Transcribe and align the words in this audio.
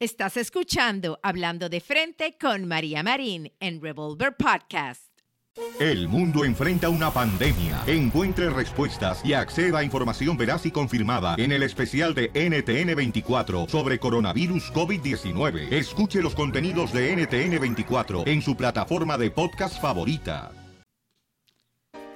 Estás 0.00 0.38
escuchando 0.38 1.20
Hablando 1.22 1.68
de 1.68 1.82
Frente 1.82 2.38
con 2.40 2.66
María 2.66 3.02
Marín 3.02 3.52
en 3.60 3.82
Revolver 3.82 4.34
Podcast. 4.34 5.02
El 5.78 6.08
mundo 6.08 6.46
enfrenta 6.46 6.88
una 6.88 7.10
pandemia. 7.10 7.82
Encuentre 7.86 8.48
respuestas 8.48 9.22
y 9.22 9.34
acceda 9.34 9.80
a 9.80 9.84
información 9.84 10.38
veraz 10.38 10.64
y 10.64 10.70
confirmada 10.70 11.34
en 11.36 11.52
el 11.52 11.62
especial 11.62 12.14
de 12.14 12.32
NTN24 12.32 13.68
sobre 13.68 13.98
coronavirus 13.98 14.72
COVID-19. 14.72 15.70
Escuche 15.70 16.22
los 16.22 16.34
contenidos 16.34 16.94
de 16.94 17.14
NTN24 17.18 18.26
en 18.26 18.40
su 18.40 18.56
plataforma 18.56 19.18
de 19.18 19.30
podcast 19.30 19.82
favorita. 19.82 20.50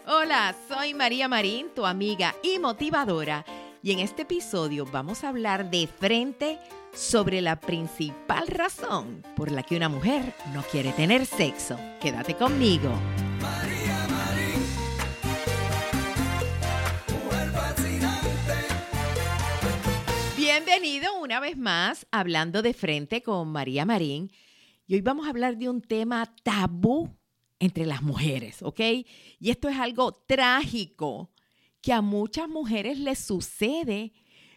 Hola, 0.07 0.55
soy 0.69 0.95
María 0.95 1.29
Marín, 1.29 1.69
tu 1.75 1.85
amiga 1.85 2.35
y 2.43 2.59
motivadora, 2.59 3.45
y 3.85 3.93
en 3.93 3.99
este 3.99 4.23
episodio 4.23 4.87
vamos 4.87 5.25
a 5.25 5.29
hablar 5.29 5.71
de 5.71 5.87
frente 5.87 6.59
sobre 6.95 7.43
la 7.43 7.61
principal 7.61 8.47
razón 8.47 9.23
por 9.37 9.53
la 9.53 9.63
que 9.63 9.77
una 9.77 9.91
mujer 9.91 10.35
no 10.55 10.63
quiere 10.63 10.91
tener 10.93 11.27
sexo. 11.27 11.79
Quédate 12.01 12.35
conmigo. 12.35 12.91
Bienvenido 20.35 21.21
una 21.21 21.41
vez 21.41 21.59
más 21.59 22.07
hablando 22.11 22.63
de 22.63 22.73
frente 22.73 23.23
con 23.23 23.49
María 23.49 23.85
Marín. 23.85 24.33
Y 24.87 24.95
hoy 24.95 25.03
vamos 25.03 25.27
a 25.27 25.29
hablar 25.29 25.59
de 25.59 25.69
un 25.69 25.83
tema 25.83 26.35
tabú 26.43 27.15
entre 27.59 27.85
las 27.85 28.01
mujeres, 28.03 28.63
¿ok? 28.63 28.81
Y 29.39 29.51
esto 29.51 29.69
es 29.69 29.79
algo 29.79 30.13
trágico 30.27 31.34
que 31.85 31.93
a 31.93 32.01
muchas 32.01 32.49
mujeres 32.49 32.99
les 32.99 33.19
sucede, 33.19 34.15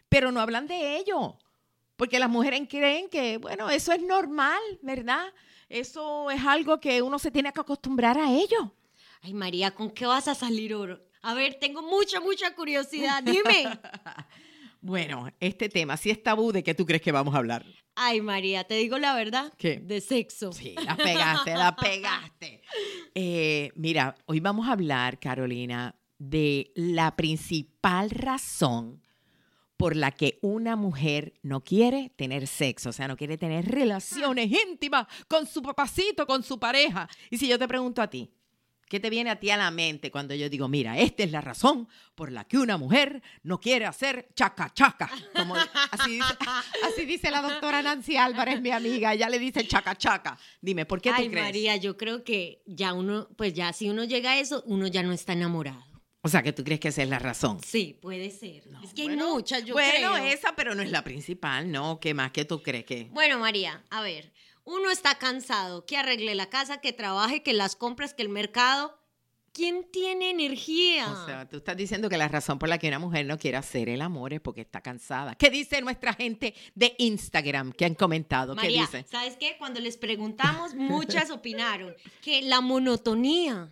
pero 0.08 0.32
no 0.32 0.40
hablan 0.40 0.66
de 0.66 0.96
ello. 0.96 1.38
Porque 1.98 2.20
las 2.20 2.30
mujeres 2.30 2.62
creen 2.70 3.10
que, 3.10 3.38
bueno, 3.38 3.70
eso 3.70 3.92
es 3.92 4.02
normal, 4.02 4.62
¿verdad? 4.82 5.34
Eso 5.68 6.32
es 6.32 6.42
algo 6.46 6.80
que 6.80 7.02
uno 7.02 7.20
se 7.20 7.30
tiene 7.30 7.52
que 7.52 7.60
acostumbrar 7.60 8.18
a 8.18 8.32
ello. 8.32 8.74
Ay, 9.22 9.34
María, 9.34 9.72
¿con 9.72 9.92
qué 9.92 10.06
vas 10.06 10.30
a 10.30 10.36
salir 10.36 10.74
oro? 10.74 11.04
A 11.22 11.34
ver, 11.34 11.56
tengo 11.60 11.82
mucha, 11.82 12.22
mucha 12.22 12.56
curiosidad. 12.56 13.22
Dime. 13.22 13.78
Bueno, 14.80 15.28
este 15.40 15.70
tema, 15.70 15.98
si 15.98 16.12
es 16.12 16.22
tabú, 16.22 16.52
¿de 16.52 16.64
qué 16.64 16.76
tú 16.76 16.86
crees 16.86 17.02
que 17.02 17.12
vamos 17.12 17.34
a 17.34 17.40
hablar? 17.40 17.66
Ay, 17.96 18.22
María, 18.22 18.64
te 18.64 18.76
digo 18.76 19.00
la 19.00 19.16
verdad. 19.16 19.52
¿Qué? 19.58 19.80
De 19.80 20.00
sexo. 20.00 20.54
Sí, 20.54 20.76
la 20.82 20.96
pegaste, 20.96 21.56
la 21.56 21.76
pegaste. 21.76 22.62
Eh, 23.16 23.72
mira, 23.76 24.16
hoy 24.28 24.40
vamos 24.40 24.68
a 24.68 24.74
hablar, 24.74 25.20
Carolina, 25.20 25.96
de 26.20 26.72
la 26.76 27.16
principal 27.16 28.10
razón 28.10 29.02
por 29.78 29.96
la 29.96 30.12
que 30.12 30.40
una 30.42 30.76
mujer 30.76 31.34
no 31.44 31.64
quiere 31.64 32.12
tener 32.16 32.48
sexo, 32.48 32.90
o 32.90 32.94
sea, 32.94 33.08
no 33.08 33.16
quiere 33.16 33.38
tener 33.38 33.66
relaciones 33.66 34.52
íntimas 34.52 35.06
con 35.28 35.46
su 35.46 35.62
papacito, 35.62 36.26
con 36.26 36.42
su 36.44 36.60
pareja. 36.60 37.08
Y 37.30 37.38
si 37.38 37.48
yo 37.48 37.60
te 37.60 37.68
pregunto 37.68 38.02
a 38.02 38.10
ti, 38.10 38.32
¿qué 38.90 39.00
te 39.00 39.12
viene 39.12 39.30
a 39.30 39.40
ti 39.40 39.52
a 39.52 39.58
la 39.58 39.70
mente 39.70 40.10
cuando 40.10 40.34
yo 40.34 40.50
digo, 40.50 40.68
mira, 40.68 40.98
esta 40.98 41.22
es 41.22 41.32
la 41.32 41.42
razón 41.42 41.88
por 42.16 42.32
la 42.32 42.46
que 42.46 42.58
una 42.58 42.78
mujer 42.78 43.22
no 43.44 43.60
quiere 43.60 43.86
hacer 43.86 44.30
chaca 44.34 44.74
chaca? 44.74 45.12
Como 45.36 45.56
así, 45.92 46.14
dice, 46.14 46.38
así 46.84 47.06
dice 47.06 47.30
la 47.30 47.44
doctora 47.44 47.84
Nancy 47.84 48.18
Álvarez, 48.18 48.60
mi 48.60 48.72
amiga, 48.72 49.14
ella 49.14 49.30
le 49.30 49.38
dice 49.38 49.68
chaca 49.68 49.96
chaca. 49.96 50.40
Dime, 50.60 50.88
¿por 50.88 51.02
qué 51.02 51.12
tú 51.12 51.18
Ay, 51.20 51.30
crees? 51.30 51.46
María, 51.46 51.76
yo 51.76 51.98
creo 51.98 52.24
que 52.24 52.64
ya 52.66 52.94
uno, 52.94 53.30
pues 53.38 53.54
ya 53.54 53.72
si 53.74 53.92
uno 53.92 54.06
llega 54.06 54.32
a 54.32 54.40
eso, 54.40 54.64
uno 54.66 54.88
ya 54.88 55.04
no 55.04 55.12
está 55.12 55.34
enamorado. 55.34 55.97
O 56.22 56.30
sea, 56.30 56.42
que 56.44 56.52
tú 56.52 56.64
crees 56.64 56.80
que 56.80 56.88
esa 56.90 57.04
es 57.04 57.10
la 57.10 57.20
razón. 57.20 57.60
Sí, 57.64 57.98
puede 58.02 58.32
ser. 58.32 58.64
es 58.84 58.94
que 58.94 59.04
Bueno, 59.04 59.26
hay 59.28 59.32
muchas, 59.34 59.64
yo 59.66 59.74
Bueno, 59.74 60.14
creo. 60.14 60.26
esa, 60.26 60.56
pero 60.56 60.76
no 60.76 60.82
es 60.82 60.92
la 60.92 61.04
principal, 61.04 61.72
¿no? 61.72 62.00
¿Qué 62.00 62.14
más? 62.14 62.32
¿Qué 62.32 62.44
tú 62.44 62.62
crees 62.62 62.86
que? 62.86 63.06
Bueno, 63.12 63.40
María, 63.40 63.84
a 63.90 64.02
ver, 64.02 64.34
uno 64.66 64.90
está 64.90 65.18
cansado, 65.18 65.86
que 65.86 65.96
arregle 65.96 66.36
la 66.36 66.50
casa, 66.50 66.82
que 66.82 66.92
trabaje, 66.92 67.44
que 67.44 67.54
las 67.54 67.76
compras, 67.76 68.14
que 68.14 68.24
el 68.24 68.30
mercado. 68.30 69.00
¿Quién 69.54 69.90
tiene 69.92 70.30
energía? 70.30 71.10
O 71.12 71.26
sea, 71.26 71.48
tú 71.50 71.58
estás 71.58 71.76
diciendo 71.76 72.10
que 72.10 72.18
la 72.18 72.28
razón 72.28 72.60
por 72.60 72.70
la 72.70 72.78
que 72.78 72.88
una 72.90 73.00
mujer 73.00 73.26
no 73.26 73.40
quiere 73.40 73.58
hacer 73.58 73.90
el 73.90 74.02
amor 74.02 74.34
es 74.34 74.40
porque 74.40 74.62
está 74.62 74.82
cansada. 74.82 75.34
¿Qué 75.34 75.50
dice 75.50 75.82
nuestra 75.82 76.14
gente 76.14 76.54
de 76.76 76.94
Instagram 77.00 77.72
que 77.72 77.86
han 77.86 77.96
comentado? 77.96 78.54
¿Qué 78.56 78.62
María, 78.62 78.82
dice? 78.82 79.06
¿sabes 79.10 79.36
qué? 79.38 79.56
Cuando 79.58 79.80
les 79.80 79.98
preguntamos, 79.98 80.76
muchas 80.76 81.32
opinaron 81.32 81.96
que 82.22 82.44
la 82.44 82.62
monotonía. 82.62 83.72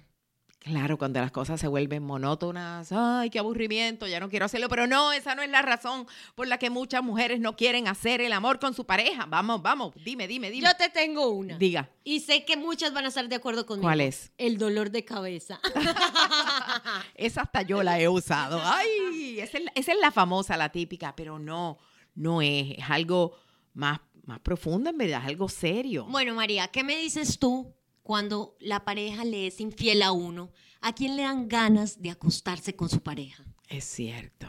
Claro, 0.66 0.98
cuando 0.98 1.22
las 1.22 1.32
cosas 1.32 1.60
se 1.62 1.68
vuelven 1.68 2.02
monótonas, 2.02 2.92
ay, 2.92 3.30
qué 3.30 3.38
aburrimiento, 3.38 4.08
ya 4.08 4.20
no 4.20 4.30
quiero 4.30 4.46
hacerlo, 4.48 4.68
pero 4.68 4.88
no, 4.88 5.14
esa 5.14 5.36
no 5.36 5.44
es 5.44 5.50
la 5.52 5.62
razón 5.62 6.08
por 6.34 6.48
la 6.48 6.58
que 6.58 6.72
muchas 6.72 7.04
mujeres 7.04 7.40
no 7.40 7.56
quieren 7.56 7.88
hacer 7.88 8.20
el 8.20 8.34
amor 8.34 8.58
con 8.60 8.74
su 8.74 8.84
pareja. 8.84 9.28
Vamos, 9.28 9.62
vamos, 9.62 9.94
dime, 10.04 10.28
dime, 10.28 10.50
dime. 10.50 10.66
Yo 10.68 10.74
te 10.76 10.90
tengo 10.90 11.28
una. 11.30 11.60
Diga, 11.60 11.92
Y 12.04 12.22
sé 12.22 12.46
que 12.46 12.58
muchas 12.58 12.94
van 12.94 13.06
a 13.06 13.10
estar 13.10 13.30
de 13.30 13.36
acuerdo 13.36 13.68
conmigo. 13.68 13.84
¿Cuál 13.88 14.02
es? 14.02 14.32
El 14.40 14.58
dolor 14.58 14.90
de 14.90 15.06
cabeza. 15.06 15.60
esa 17.16 17.42
hasta 17.42 17.62
yo 17.62 17.84
la 17.84 18.00
he 18.00 18.10
usado. 18.10 18.60
Ay, 18.64 19.40
esa 19.40 19.60
es, 19.60 19.66
la- 19.66 19.72
esa 19.76 19.92
es 19.94 20.00
la 20.00 20.12
famosa, 20.12 20.58
la 20.58 20.70
típica, 20.70 21.16
pero 21.16 21.38
no, 21.40 21.78
no 22.16 22.42
es, 22.42 22.72
es 22.78 22.90
algo 22.90 23.36
más, 23.76 24.00
más 24.26 24.40
profundo 24.40 24.90
en 24.90 24.98
verdad, 24.98 25.22
es 25.22 25.28
algo 25.30 25.48
serio. 25.48 26.06
bueno, 26.10 26.34
María, 26.34 26.68
¿qué 26.70 26.84
me 26.84 26.98
dices 26.98 27.38
tú 27.38 27.72
cuando 28.06 28.56
la 28.60 28.86
pareja 28.86 29.26
le 29.26 29.48
es 29.48 29.60
infiel 29.60 30.04
a 30.04 30.12
uno? 30.12 30.52
¿A 30.80 30.94
quién 30.94 31.16
le 31.16 31.24
dan 31.24 31.48
ganas 31.48 32.00
de 32.00 32.12
acostarse 32.12 32.76
con 32.76 32.88
su 32.88 33.02
pareja? 33.02 33.44
Es 33.68 33.84
cierto. 33.84 34.48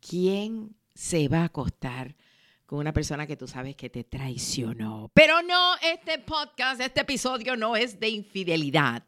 ¿Quién 0.00 0.74
se 0.94 1.28
va 1.28 1.40
a 1.40 1.44
acostar 1.44 2.16
con 2.64 2.78
una 2.78 2.94
persona 2.94 3.26
que 3.26 3.36
tú 3.36 3.46
sabes 3.46 3.76
que 3.76 3.90
te 3.90 4.04
traicionó? 4.04 5.10
Pero 5.12 5.42
no, 5.42 5.74
este 5.82 6.18
podcast, 6.18 6.80
este 6.80 7.02
episodio 7.02 7.56
no 7.56 7.76
es 7.76 8.00
de 8.00 8.08
infidelidad. 8.08 9.04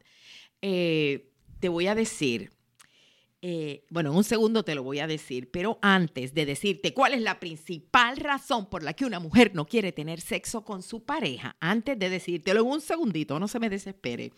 Eh, 0.61 1.31
te 1.59 1.67
voy 1.67 1.87
a 1.87 1.95
decir, 1.95 2.51
eh, 3.41 3.85
bueno, 3.91 4.09
en 4.11 4.17
un 4.17 4.23
segundo 4.23 4.63
te 4.63 4.73
lo 4.73 4.81
voy 4.81 4.99
a 4.99 5.07
decir, 5.07 5.51
pero 5.51 5.77
antes 5.81 6.33
de 6.33 6.45
decirte 6.45 6.93
cuál 6.93 7.13
es 7.13 7.21
la 7.21 7.39
principal 7.39 8.17
razón 8.17 8.67
por 8.67 8.81
la 8.81 8.93
que 8.93 9.05
una 9.05 9.19
mujer 9.19 9.53
no 9.53 9.67
quiere 9.67 9.91
tener 9.91 10.21
sexo 10.21 10.65
con 10.65 10.81
su 10.81 11.03
pareja, 11.03 11.55
antes 11.59 11.99
de 11.99 12.09
decírtelo 12.09 12.61
en 12.61 12.67
un 12.67 12.81
segundito, 12.81 13.39
no 13.39 13.47
se 13.47 13.59
me 13.59 13.69
desespere, 13.69 14.31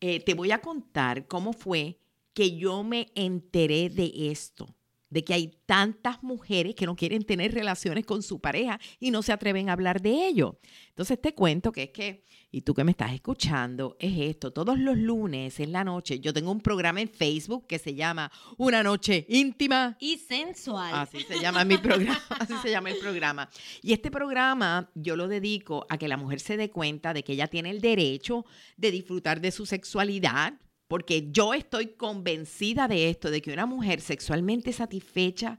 eh, 0.00 0.20
te 0.20 0.32
voy 0.32 0.50
a 0.50 0.62
contar 0.62 1.26
cómo 1.26 1.52
fue 1.52 1.98
que 2.32 2.56
yo 2.56 2.82
me 2.84 3.10
enteré 3.14 3.90
de 3.90 4.30
esto, 4.30 4.74
de 5.10 5.24
que 5.24 5.34
hay 5.34 5.58
tantas 5.66 6.22
mujeres 6.22 6.74
que 6.74 6.86
no 6.86 6.96
quieren 6.96 7.24
tener 7.24 7.52
relaciones 7.52 8.04
con 8.04 8.22
su 8.22 8.40
pareja 8.40 8.80
y 9.00 9.10
no 9.10 9.22
se 9.22 9.32
atreven 9.32 9.68
a 9.68 9.72
hablar 9.72 10.02
de 10.02 10.26
ello. 10.26 10.58
Entonces 10.90 11.20
te 11.20 11.34
cuento 11.34 11.72
que 11.72 11.84
es 11.84 11.90
que, 11.90 12.24
y 12.50 12.62
tú 12.62 12.74
que 12.74 12.84
me 12.84 12.90
estás 12.90 13.12
escuchando, 13.12 13.96
es 13.98 14.18
esto, 14.18 14.52
todos 14.52 14.78
los 14.78 14.96
lunes 14.96 15.60
en 15.60 15.72
la 15.72 15.84
noche 15.84 16.20
yo 16.20 16.32
tengo 16.32 16.50
un 16.50 16.60
programa 16.60 17.00
en 17.00 17.08
Facebook 17.08 17.66
que 17.66 17.78
se 17.78 17.94
llama 17.94 18.30
Una 18.56 18.82
Noche 18.82 19.26
Íntima 19.28 19.96
Y 20.00 20.18
sensual. 20.18 20.94
Así 20.94 21.20
se 21.20 21.40
llama 21.40 21.64
mi 21.64 21.78
programa, 21.78 22.22
así 22.40 22.54
se 22.62 22.70
llama 22.70 22.90
el 22.90 22.98
programa. 22.98 23.48
Y 23.82 23.92
este 23.92 24.10
programa 24.10 24.90
yo 24.94 25.16
lo 25.16 25.28
dedico 25.28 25.86
a 25.88 25.98
que 25.98 26.08
la 26.08 26.16
mujer 26.16 26.40
se 26.40 26.56
dé 26.56 26.70
cuenta 26.70 27.12
de 27.12 27.22
que 27.22 27.32
ella 27.32 27.48
tiene 27.48 27.70
el 27.70 27.80
derecho 27.80 28.44
de 28.76 28.90
disfrutar 28.90 29.40
de 29.40 29.50
su 29.50 29.66
sexualidad, 29.66 30.54
porque 30.88 31.28
yo 31.30 31.54
estoy 31.54 31.88
convencida 31.88 32.88
de 32.88 33.10
esto, 33.10 33.30
de 33.30 33.42
que 33.42 33.52
una 33.52 33.66
mujer 33.66 34.00
sexualmente 34.00 34.72
satisfecha 34.72 35.58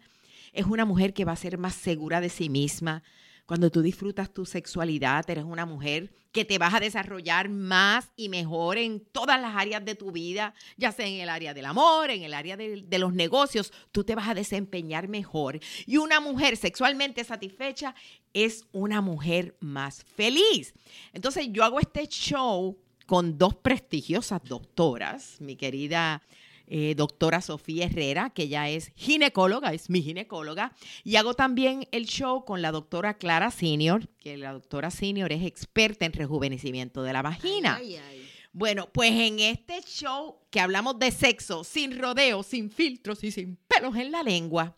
es 0.52 0.66
una 0.66 0.86
mujer 0.86 1.14
que 1.14 1.26
va 1.26 1.34
a 1.34 1.38
ser 1.38 1.58
más 1.58 1.76
segura 1.76 2.20
de 2.20 2.30
sí 2.30 2.50
misma. 2.50 3.04
Cuando 3.46 3.72
tú 3.72 3.82
disfrutas 3.82 4.32
tu 4.32 4.46
sexualidad, 4.46 5.28
eres 5.30 5.44
una 5.44 5.66
mujer 5.66 6.12
que 6.32 6.46
te 6.46 6.60
vas 6.60 6.74
a 6.74 6.80
desarrollar 6.80 7.50
más 7.50 8.12
y 8.16 8.30
mejor 8.30 8.78
en 8.78 9.00
todas 9.00 9.42
las 9.42 9.56
áreas 9.56 9.84
de 9.84 9.96
tu 9.96 10.12
vida, 10.12 10.54
ya 10.78 10.92
sea 10.92 11.08
en 11.08 11.20
el 11.22 11.30
área 11.30 11.54
del 11.54 11.66
amor, 11.66 12.12
en 12.12 12.24
el 12.24 12.36
área 12.36 12.56
de, 12.58 12.86
los 13.00 13.14
negocios, 13.14 13.74
tú 13.92 14.04
te 14.04 14.14
vas 14.14 14.28
a 14.30 14.36
desempeñar 14.36 15.08
mejor. 15.08 15.60
Y 15.88 15.98
una 15.98 16.20
mujer 16.20 16.58
sexualmente 16.58 17.24
satisfecha 17.24 17.96
es 18.34 18.66
una 18.72 19.02
mujer 19.02 19.56
más 19.60 20.04
feliz. 20.04 20.74
Entonces 21.14 21.48
yo 21.52 21.64
hago 21.64 21.80
este 21.80 22.08
show 22.08 22.78
con 23.10 23.40
dos 23.40 23.56
prestigiosas 23.56 24.44
doctoras, 24.44 25.42
mi 25.42 25.56
querida 25.56 26.22
eh, 26.68 26.94
doctora 26.96 27.42
Sofía 27.42 27.88
Herrera, 27.88 28.30
que 28.30 28.50
ya 28.50 28.70
es 28.70 28.92
ginecóloga, 28.96 29.74
es 29.74 29.90
mi 29.90 30.04
ginecóloga, 30.04 30.76
y 31.04 31.16
hago 31.16 31.34
también 31.34 31.88
el 31.92 32.06
show 32.06 32.46
con 32.46 32.62
la 32.62 32.72
doctora 32.72 33.18
Clara 33.18 33.50
Senior, 33.50 34.08
que 34.20 34.38
la 34.38 34.54
doctora 34.54 34.92
Senior 34.92 35.34
es 35.34 35.44
experta 35.44 36.06
en 36.06 36.14
rejuvenecimiento 36.14 37.02
de 37.02 37.14
la 37.14 37.24
vagina. 37.24 37.78
Ay, 37.78 37.96
ay. 37.96 38.30
Bueno, 38.52 38.92
pues 38.94 39.12
en 39.14 39.40
este 39.40 39.82
show 39.82 40.42
que 40.52 40.60
hablamos 40.60 41.00
de 41.00 41.10
sexo, 41.10 41.64
sin 41.64 41.98
rodeos, 41.98 42.46
sin 42.46 42.70
filtros 42.70 43.24
y 43.24 43.32
sin 43.32 43.56
pelos 43.56 43.96
en 43.96 44.12
la 44.12 44.22
lengua, 44.22 44.78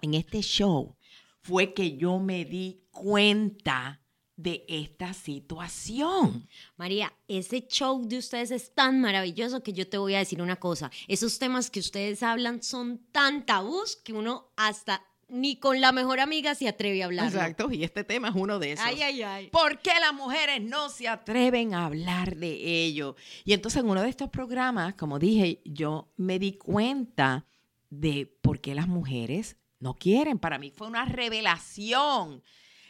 en 0.00 0.14
este 0.14 0.40
show 0.40 0.96
fue 1.40 1.74
que 1.74 1.96
yo 1.96 2.20
me 2.20 2.44
di 2.44 2.84
cuenta 2.92 4.05
de 4.36 4.64
esta 4.68 5.14
situación. 5.14 6.48
María, 6.76 7.12
ese 7.26 7.66
show 7.66 8.06
de 8.06 8.18
ustedes 8.18 8.50
es 8.50 8.74
tan 8.74 9.00
maravilloso 9.00 9.62
que 9.62 9.72
yo 9.72 9.88
te 9.88 9.98
voy 9.98 10.14
a 10.14 10.18
decir 10.18 10.42
una 10.42 10.56
cosa. 10.56 10.90
Esos 11.08 11.38
temas 11.38 11.70
que 11.70 11.80
ustedes 11.80 12.22
hablan 12.22 12.62
son 12.62 12.98
tan 13.12 13.46
tabús 13.46 13.96
que 13.96 14.12
uno 14.12 14.52
hasta 14.56 15.02
ni 15.28 15.56
con 15.58 15.80
la 15.80 15.90
mejor 15.90 16.20
amiga 16.20 16.54
se 16.54 16.68
atreve 16.68 17.02
a 17.02 17.06
hablar. 17.06 17.26
Exacto, 17.26 17.70
y 17.72 17.82
este 17.82 18.04
tema 18.04 18.28
es 18.28 18.34
uno 18.36 18.58
de 18.58 18.72
esos. 18.72 18.86
Ay, 18.86 19.02
ay, 19.02 19.22
ay. 19.22 19.46
¿Por 19.48 19.80
qué 19.80 19.90
las 20.00 20.14
mujeres 20.14 20.62
no 20.62 20.88
se 20.88 21.08
atreven 21.08 21.74
a 21.74 21.86
hablar 21.86 22.36
de 22.36 22.84
ello? 22.84 23.16
Y 23.44 23.52
entonces 23.52 23.82
en 23.82 23.88
uno 23.88 24.02
de 24.02 24.08
estos 24.08 24.30
programas, 24.30 24.94
como 24.94 25.18
dije, 25.18 25.62
yo 25.64 26.12
me 26.16 26.38
di 26.38 26.52
cuenta 26.52 27.46
de 27.90 28.26
por 28.40 28.60
qué 28.60 28.74
las 28.74 28.86
mujeres 28.86 29.56
no 29.80 29.94
quieren. 29.94 30.38
Para 30.38 30.58
mí 30.58 30.70
fue 30.70 30.86
una 30.86 31.04
revelación. 31.04 32.42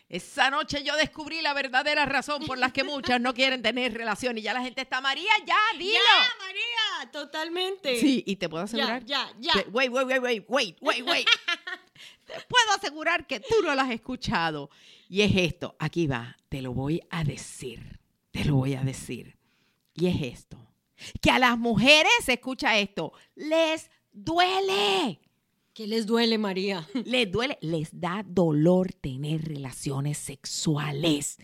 Esa 0.08 0.50
noche 0.50 0.84
yo 0.84 0.94
descubrí 0.96 1.42
la 1.42 1.52
verdadera 1.52 2.06
razón 2.06 2.44
por 2.46 2.58
la 2.58 2.72
que 2.72 2.84
muchas 2.84 3.20
no 3.20 3.34
quieren 3.34 3.60
tener 3.60 3.92
relación 3.92 4.38
y 4.38 4.42
ya 4.42 4.54
la 4.54 4.62
gente 4.62 4.82
está, 4.82 5.00
María, 5.00 5.30
ya, 5.44 5.58
dilo. 5.76 5.92
Ya, 5.92 6.44
María, 6.46 7.10
totalmente. 7.12 7.98
Sí, 8.00 8.22
y 8.24 8.36
te 8.36 8.48
puedo 8.48 8.64
Ya, 8.66 8.66
asegurar. 8.66 9.04
ya, 9.04 9.32
ya. 9.40 9.52
que- 9.52 9.68
wait, 9.70 9.90
wait, 9.90 10.06
wait, 10.06 10.22
wait, 10.22 10.44
wait, 10.48 10.76
wait, 10.80 11.02
wait. 11.04 11.26
te 12.24 12.34
puedo 12.48 12.72
asegurar 12.76 13.26
que 13.26 13.40
tú 13.40 13.56
no 13.64 13.74
lo 13.74 13.80
has 13.80 13.90
escuchado. 13.90 14.70
Y 15.08 15.22
es 15.22 15.32
esto, 15.34 15.74
aquí 15.80 16.06
va, 16.06 16.36
te 16.48 16.62
lo 16.62 16.72
voy 16.72 17.02
a 17.10 17.24
decir, 17.24 17.98
te 18.30 18.44
lo 18.44 18.54
voy 18.56 18.74
a 18.74 18.82
decir. 18.82 19.36
Y 19.94 20.06
es 20.06 20.22
esto, 20.22 20.58
que 21.20 21.30
a 21.32 21.38
las 21.40 21.58
mujeres, 21.58 22.28
escucha 22.28 22.78
esto, 22.78 23.12
les 23.34 23.90
duele. 24.12 25.20
¿Qué 25.76 25.86
les 25.86 26.06
duele, 26.06 26.38
María? 26.38 26.88
Les 27.04 27.30
duele, 27.30 27.58
les 27.60 27.90
da 27.92 28.24
dolor 28.26 28.94
tener 28.94 29.42
relaciones 29.46 30.16
sexuales. 30.16 31.36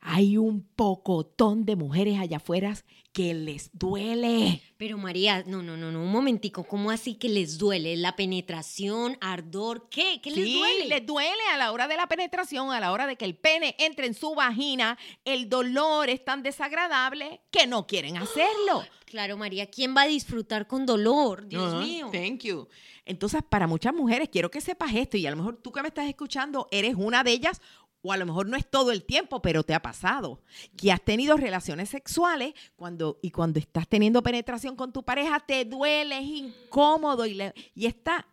Hay 0.00 0.36
un 0.36 0.62
pocotón 0.62 1.64
de 1.64 1.76
mujeres 1.76 2.18
allá 2.18 2.38
afuera 2.38 2.74
que 3.12 3.34
les 3.34 3.70
duele. 3.72 4.62
Pero 4.78 4.98
María, 4.98 5.44
no, 5.46 5.62
no, 5.62 5.76
no, 5.76 5.92
no, 5.92 6.02
un 6.02 6.10
momentico, 6.10 6.64
¿cómo 6.64 6.90
así 6.90 7.14
que 7.14 7.28
les 7.28 7.58
duele? 7.58 7.96
¿La 7.96 8.16
penetración, 8.16 9.18
ardor? 9.20 9.88
¿Qué? 9.90 10.20
¿Qué 10.22 10.30
les 10.30 10.44
sí, 10.44 10.58
duele? 10.58 10.86
les 10.86 11.06
duele 11.06 11.42
a 11.52 11.58
la 11.58 11.72
hora 11.72 11.86
de 11.88 11.96
la 11.96 12.08
penetración, 12.08 12.70
a 12.70 12.80
la 12.80 12.90
hora 12.90 13.06
de 13.06 13.16
que 13.16 13.24
el 13.24 13.36
pene 13.36 13.76
entre 13.78 14.06
en 14.06 14.14
su 14.14 14.34
vagina. 14.34 14.98
El 15.24 15.48
dolor 15.48 16.08
es 16.08 16.24
tan 16.24 16.42
desagradable 16.42 17.42
que 17.50 17.66
no 17.66 17.86
quieren 17.86 18.16
hacerlo. 18.16 18.82
Claro, 19.12 19.36
María, 19.36 19.66
¿quién 19.66 19.94
va 19.94 20.02
a 20.02 20.06
disfrutar 20.06 20.66
con 20.66 20.86
dolor? 20.86 21.46
Dios 21.46 21.74
Ajá, 21.74 21.82
mío. 21.82 22.08
Thank 22.10 22.44
you. 22.44 22.66
Entonces, 23.04 23.42
para 23.46 23.66
muchas 23.66 23.92
mujeres, 23.92 24.30
quiero 24.30 24.50
que 24.50 24.62
sepas 24.62 24.94
esto, 24.94 25.18
y 25.18 25.26
a 25.26 25.30
lo 25.30 25.36
mejor 25.36 25.58
tú 25.58 25.70
que 25.70 25.82
me 25.82 25.88
estás 25.88 26.08
escuchando 26.08 26.66
eres 26.70 26.94
una 26.96 27.22
de 27.22 27.32
ellas, 27.32 27.60
o 28.02 28.12
a 28.12 28.16
lo 28.16 28.26
mejor 28.26 28.46
no 28.48 28.56
es 28.56 28.68
todo 28.68 28.90
el 28.92 29.04
tiempo, 29.04 29.40
pero 29.42 29.62
te 29.62 29.74
ha 29.74 29.80
pasado, 29.82 30.40
que 30.76 30.90
has 30.92 31.00
tenido 31.00 31.36
relaciones 31.36 31.88
sexuales 31.90 32.52
cuando, 32.76 33.18
y 33.22 33.30
cuando 33.30 33.58
estás 33.60 33.86
teniendo 33.88 34.22
penetración 34.22 34.74
con 34.76 34.92
tu 34.92 35.02
pareja, 35.04 35.38
te 35.40 35.64
duele, 35.64 36.18
es 36.18 36.24
incómodo, 36.26 37.24
y, 37.26 37.34
le- 37.34 37.54
y 37.74 37.86
esta 37.86 38.26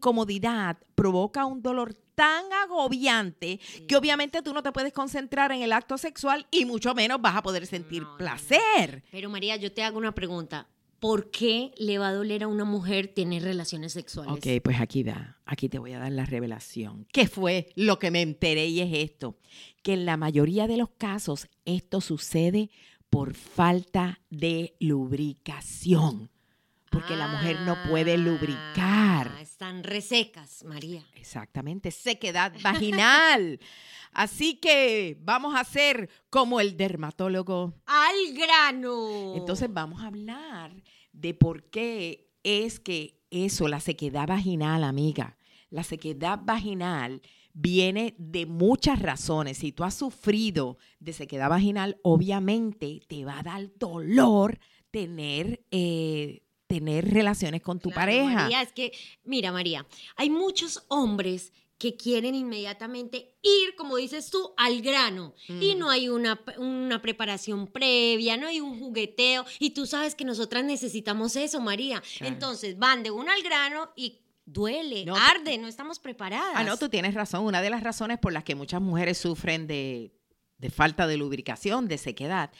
incomodidad 0.00 0.78
provoca 0.94 1.44
un 1.46 1.62
dolor 1.62 1.94
tan 2.14 2.44
agobiante 2.64 3.60
que 3.86 3.96
obviamente 3.96 4.40
tú 4.42 4.54
no 4.54 4.62
te 4.62 4.72
puedes 4.72 4.92
concentrar 4.92 5.52
en 5.52 5.60
el 5.62 5.72
acto 5.72 5.98
sexual 5.98 6.46
y 6.50 6.64
mucho 6.64 6.94
menos 6.94 7.20
vas 7.20 7.36
a 7.36 7.42
poder 7.42 7.66
sentir 7.66 8.02
No, 8.02 8.08
no, 8.08 8.12
no. 8.12 8.18
placer. 8.18 9.04
Pero 9.10 9.28
María, 9.28 9.56
yo 9.56 9.72
te 9.72 9.82
hago 9.82 9.98
una 9.98 10.14
pregunta. 10.14 10.66
¿Por 11.00 11.30
qué 11.30 11.72
le 11.76 11.98
va 11.98 12.08
a 12.08 12.12
doler 12.14 12.42
a 12.42 12.48
una 12.48 12.64
mujer 12.64 13.08
tener 13.08 13.42
relaciones 13.42 13.92
sexuales? 13.92 14.32
Ok, 14.32 14.62
pues 14.62 14.80
aquí 14.80 15.02
da, 15.02 15.38
aquí 15.44 15.68
te 15.68 15.78
voy 15.78 15.92
a 15.92 15.98
dar 15.98 16.10
la 16.12 16.24
revelación. 16.24 17.06
¿Qué 17.12 17.28
fue 17.28 17.68
lo 17.76 17.98
que 17.98 18.10
me 18.10 18.22
enteré 18.22 18.66
y 18.66 18.80
es 18.80 19.10
esto? 19.10 19.38
Que 19.82 19.92
en 19.92 20.06
la 20.06 20.16
mayoría 20.16 20.66
de 20.66 20.76
los 20.78 20.88
casos 20.96 21.48
esto 21.64 22.00
sucede 22.00 22.70
por 23.10 23.34
falta 23.34 24.20
de 24.30 24.74
lubricación. 24.80 26.30
Porque 26.90 27.16
la 27.16 27.28
mujer 27.28 27.60
no 27.60 27.76
puede 27.90 28.14
Ah, 28.14 28.16
lubricar. 28.16 29.32
Están 29.40 29.84
resecas, 29.84 30.64
María. 30.64 31.04
Exactamente, 31.16 31.90
sequedad 31.90 32.52
vaginal. 32.62 33.60
Así 34.18 34.54
que 34.54 35.18
vamos 35.20 35.54
a 35.54 35.60
hacer 35.60 36.08
como 36.30 36.58
el 36.58 36.78
dermatólogo 36.78 37.74
¡Al 37.84 38.34
grano! 38.34 39.34
entonces 39.36 39.70
vamos 39.70 40.00
a 40.02 40.06
hablar 40.06 40.72
de 41.12 41.34
por 41.34 41.64
qué 41.64 42.30
es 42.42 42.80
que 42.80 43.20
eso, 43.30 43.68
la 43.68 43.78
sequedad 43.78 44.26
vaginal, 44.26 44.84
amiga, 44.84 45.36
la 45.68 45.82
sequedad 45.82 46.40
vaginal 46.42 47.20
viene 47.52 48.14
de 48.16 48.46
muchas 48.46 49.00
razones. 49.02 49.58
Si 49.58 49.72
tú 49.72 49.84
has 49.84 49.92
sufrido 49.94 50.78
de 50.98 51.12
sequedad 51.12 51.50
vaginal, 51.50 51.98
obviamente 52.02 53.02
te 53.08 53.22
va 53.26 53.40
a 53.40 53.42
dar 53.42 53.70
dolor 53.76 54.58
tener, 54.90 55.62
eh, 55.70 56.40
tener 56.66 57.12
relaciones 57.12 57.60
con 57.60 57.80
tu 57.80 57.90
Claro, 57.90 58.00
pareja. 58.12 58.42
María, 58.44 58.62
es 58.62 58.72
que, 58.72 58.92
mira, 59.24 59.52
María, 59.52 59.86
hay 60.16 60.30
muchos 60.30 60.84
hombres 60.88 61.52
que 61.78 61.96
quieren 61.96 62.34
inmediatamente 62.34 63.36
ir, 63.42 63.74
como 63.76 63.96
dices 63.96 64.30
tú, 64.30 64.54
al 64.56 64.80
grano. 64.80 65.34
Y 65.48 65.74
no 65.74 65.90
hay 65.90 66.08
una, 66.08 66.40
una 66.56 67.02
preparación 67.02 67.66
previa, 67.66 68.36
no 68.36 68.46
hay 68.46 68.60
un 68.60 68.78
jugueteo. 68.78 69.44
Y 69.58 69.70
tú 69.70 69.86
sabes 69.86 70.14
que 70.14 70.24
nosotras 70.24 70.64
necesitamos 70.64 71.36
eso, 71.36 71.60
María. 71.60 72.02
Claro. 72.18 72.32
Entonces, 72.32 72.78
van 72.78 73.02
de 73.02 73.10
uno 73.10 73.30
al 73.30 73.42
grano 73.42 73.90
y 73.94 74.22
duele, 74.46 75.04
No, 75.04 75.16
arde, 75.16 75.58
no 75.58 75.68
estamos 75.68 75.98
preparadas. 75.98 76.52
Ah, 76.54 76.64
no, 76.64 76.76
tú 76.78 76.88
tienes 76.88 77.14
razón. 77.14 77.44
Una 77.44 77.60
de 77.60 77.68
las 77.68 77.82
razones 77.82 78.18
por 78.18 78.32
las 78.32 78.44
que 78.44 78.54
muchas 78.54 78.80
mujeres 78.80 79.18
sufren 79.18 79.66
de, 79.66 80.12
de 80.58 80.70
falta 80.70 81.06
de 81.06 81.16
lubricación, 81.16 81.88
de 81.88 81.98
sequedad, 81.98 82.50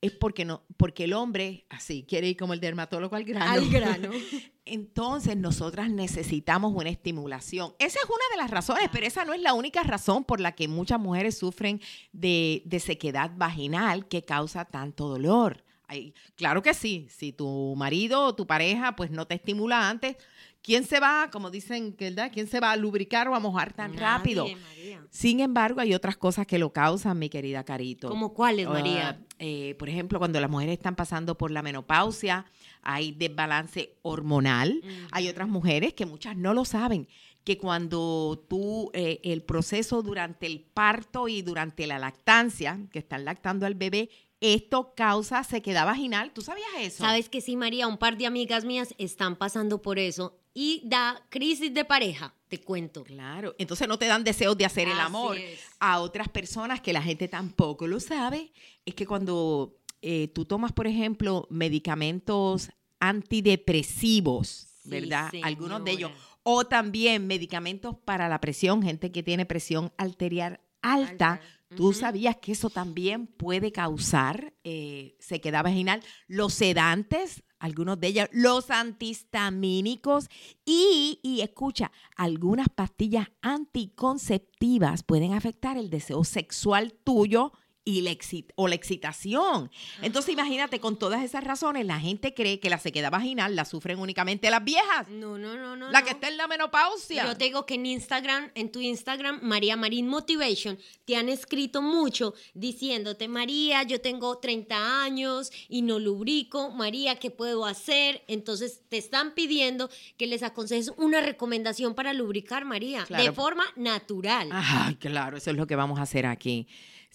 es 0.00 0.12
porque, 0.12 0.44
no, 0.44 0.62
porque 0.76 1.04
el 1.04 1.12
hombre, 1.12 1.66
así, 1.68 2.04
quiere 2.08 2.28
ir 2.28 2.36
como 2.36 2.52
el 2.52 2.60
dermatólogo 2.60 3.16
al 3.16 3.24
grano. 3.24 3.50
Al 3.50 3.68
grano. 3.68 4.10
Entonces, 4.64 5.36
nosotras 5.36 5.90
necesitamos 5.90 6.72
una 6.74 6.90
estimulación. 6.90 7.74
Esa 7.78 7.98
es 8.00 8.04
una 8.04 8.24
de 8.32 8.36
las 8.36 8.50
razones, 8.50 8.88
pero 8.92 9.06
esa 9.06 9.24
no 9.24 9.32
es 9.32 9.40
la 9.40 9.54
única 9.54 9.82
razón 9.82 10.24
por 10.24 10.40
la 10.40 10.52
que 10.52 10.68
muchas 10.68 11.00
mujeres 11.00 11.38
sufren 11.38 11.80
de, 12.12 12.62
de 12.64 12.80
sequedad 12.80 13.30
vaginal 13.36 14.08
que 14.08 14.24
causa 14.24 14.64
tanto 14.64 15.08
dolor. 15.08 15.64
Ay, 15.88 16.14
claro 16.34 16.62
que 16.62 16.74
sí, 16.74 17.06
si 17.10 17.32
tu 17.32 17.74
marido 17.76 18.24
o 18.24 18.34
tu 18.34 18.44
pareja 18.44 18.96
pues 18.96 19.12
no 19.12 19.26
te 19.26 19.36
estimula 19.36 19.88
antes, 19.88 20.16
¿quién 20.66 20.84
se 20.84 20.98
va, 20.98 21.30
como 21.30 21.50
dicen, 21.52 21.94
¿verdad? 21.96 22.30
¿Quién 22.34 22.48
se 22.48 22.58
va 22.58 22.72
a 22.72 22.76
lubricar 22.76 23.28
o 23.28 23.36
a 23.36 23.40
mojar 23.40 23.72
tan 23.72 23.92
Nadie, 23.92 24.00
rápido? 24.02 24.46
María. 24.48 25.06
Sin 25.10 25.38
embargo, 25.38 25.80
hay 25.80 25.94
otras 25.94 26.16
cosas 26.16 26.44
que 26.46 26.58
lo 26.58 26.72
causan, 26.72 27.16
mi 27.20 27.28
querida 27.30 27.62
Carito. 27.64 28.08
¿Cómo 28.08 28.34
cuáles, 28.34 28.66
Ah, 28.66 28.70
María? 28.70 29.20
eh, 29.38 29.76
por 29.78 29.88
ejemplo, 29.88 30.18
cuando 30.18 30.40
las 30.40 30.50
mujeres 30.50 30.72
están 30.74 30.96
pasando 30.96 31.38
por 31.38 31.52
la 31.52 31.62
menopausia, 31.62 32.44
hay 32.82 33.12
desbalance 33.12 33.94
hormonal. 34.02 34.82
Hay 35.12 35.28
otras 35.28 35.48
mujeres 35.48 35.94
que 35.94 36.04
muchas 36.04 36.36
no 36.36 36.52
lo 36.52 36.64
saben, 36.64 37.06
que 37.44 37.56
cuando 37.58 38.44
tú, 38.48 38.90
eh, 38.92 39.20
el 39.22 39.42
proceso 39.44 40.02
durante 40.02 40.46
el 40.46 40.60
parto 40.60 41.28
y 41.28 41.42
durante 41.42 41.86
la 41.86 42.00
lactancia, 42.00 42.80
que 42.90 42.98
están 42.98 43.24
lactando 43.24 43.66
al 43.66 43.76
bebé, 43.76 44.10
esto 44.40 44.94
causa 44.96 45.44
sequedad 45.44 45.86
vaginal. 45.86 46.32
¿Tú 46.32 46.42
sabías 46.42 46.66
eso? 46.80 47.04
Sabes 47.04 47.28
que 47.28 47.40
sí, 47.40 47.54
María, 47.56 47.86
un 47.86 47.98
par 47.98 48.18
de 48.18 48.26
amigas 48.26 48.64
mías 48.64 48.94
están 48.98 49.36
pasando 49.36 49.80
por 49.80 49.98
eso 50.00 50.36
y 50.58 50.80
da 50.86 51.22
crisis 51.28 51.74
de 51.74 51.84
pareja, 51.84 52.32
te 52.48 52.62
cuento. 52.62 53.04
Claro, 53.04 53.54
entonces 53.58 53.86
no 53.86 53.98
te 53.98 54.06
dan 54.06 54.24
deseos 54.24 54.56
de 54.56 54.64
hacer 54.64 54.88
el 54.88 54.98
amor. 54.98 55.36
es. 55.36 55.60
A 55.80 56.00
otras 56.00 56.30
personas 56.30 56.80
que 56.80 56.94
la 56.94 57.02
gente 57.02 57.28
tampoco 57.28 57.86
lo 57.86 58.00
sabe, 58.00 58.54
es 58.86 58.94
que 58.94 59.06
cuando 59.06 59.76
eh, 60.00 60.28
tú 60.28 60.46
tomas, 60.46 60.72
por 60.72 60.86
ejemplo, 60.86 61.46
medicamentos 61.50 62.70
antidepresivos, 63.00 64.68
Sí, 64.82 64.88
¿verdad? 64.88 65.30
Algunos 65.42 65.84
de 65.84 65.90
ellos, 65.90 66.12
o 66.42 66.64
también 66.64 67.26
medicamentos 67.26 67.94
para 68.06 68.26
la 68.30 68.40
presión, 68.40 68.82
gente 68.82 69.12
que 69.12 69.22
tiene 69.22 69.44
presión 69.44 69.92
arterial 69.98 70.60
alta. 70.80 71.32
Alta. 71.32 71.40
¿Tú 71.76 71.92
sabías 71.92 72.36
que 72.36 72.52
eso 72.52 72.70
también 72.70 73.26
puede 73.26 73.72
causar 73.72 74.54
eh, 74.64 75.16
sequedad 75.18 75.64
vaginal? 75.64 76.02
Los 76.28 76.54
sedantes, 76.54 77.42
algunos 77.58 77.98
de 78.00 78.08
ellos, 78.08 78.28
los 78.32 78.70
antihistamínicos. 78.70 80.28
Y, 80.64 81.20
y 81.22 81.40
escucha, 81.40 81.92
algunas 82.16 82.68
pastillas 82.68 83.28
anticonceptivas 83.42 85.02
pueden 85.02 85.34
afectar 85.34 85.76
el 85.76 85.90
deseo 85.90 86.24
sexual 86.24 86.92
tuyo 87.04 87.52
y 87.88 88.02
la 88.02 88.10
exci- 88.10 88.44
o 88.56 88.66
la 88.66 88.74
excitación. 88.74 89.70
Entonces 90.02 90.32
imagínate, 90.34 90.80
con 90.80 90.98
todas 90.98 91.22
esas 91.22 91.44
razones, 91.44 91.86
la 91.86 92.00
gente 92.00 92.34
cree 92.34 92.58
que 92.58 92.68
la 92.68 92.78
sequedad 92.78 93.12
vaginal 93.12 93.54
la 93.54 93.64
sufren 93.64 94.00
únicamente 94.00 94.50
las 94.50 94.64
viejas. 94.64 95.08
No, 95.08 95.38
no, 95.38 95.56
no, 95.56 95.76
no. 95.76 95.90
La 95.92 96.00
no. 96.00 96.04
que 96.04 96.10
está 96.10 96.26
en 96.28 96.36
la 96.36 96.48
menopausia. 96.48 97.24
Yo 97.24 97.36
te 97.36 97.44
digo 97.44 97.64
que 97.64 97.74
en 97.74 97.86
Instagram, 97.86 98.50
en 98.56 98.72
tu 98.72 98.80
Instagram, 98.80 99.38
María 99.42 99.76
Marín 99.76 100.08
Motivation, 100.08 100.76
te 101.04 101.16
han 101.16 101.28
escrito 101.28 101.80
mucho 101.80 102.34
diciéndote, 102.54 103.28
María, 103.28 103.84
yo 103.84 104.00
tengo 104.00 104.36
30 104.38 105.04
años 105.04 105.52
y 105.68 105.82
no 105.82 106.00
lubrico, 106.00 106.70
María, 106.72 107.16
¿qué 107.20 107.30
puedo 107.30 107.66
hacer? 107.66 108.24
Entonces 108.26 108.80
te 108.88 108.98
están 108.98 109.32
pidiendo 109.34 109.88
que 110.16 110.26
les 110.26 110.42
aconsejes 110.42 110.92
una 110.96 111.20
recomendación 111.20 111.94
para 111.94 112.12
lubricar, 112.12 112.64
María, 112.64 113.04
de 113.08 113.30
forma 113.30 113.64
natural. 113.76 114.48
Ay, 114.52 114.96
claro, 114.96 115.36
eso 115.36 115.52
es 115.52 115.56
lo 115.56 115.68
que 115.68 115.76
vamos 115.76 116.00
a 116.00 116.02
hacer 116.02 116.26
aquí. 116.26 116.66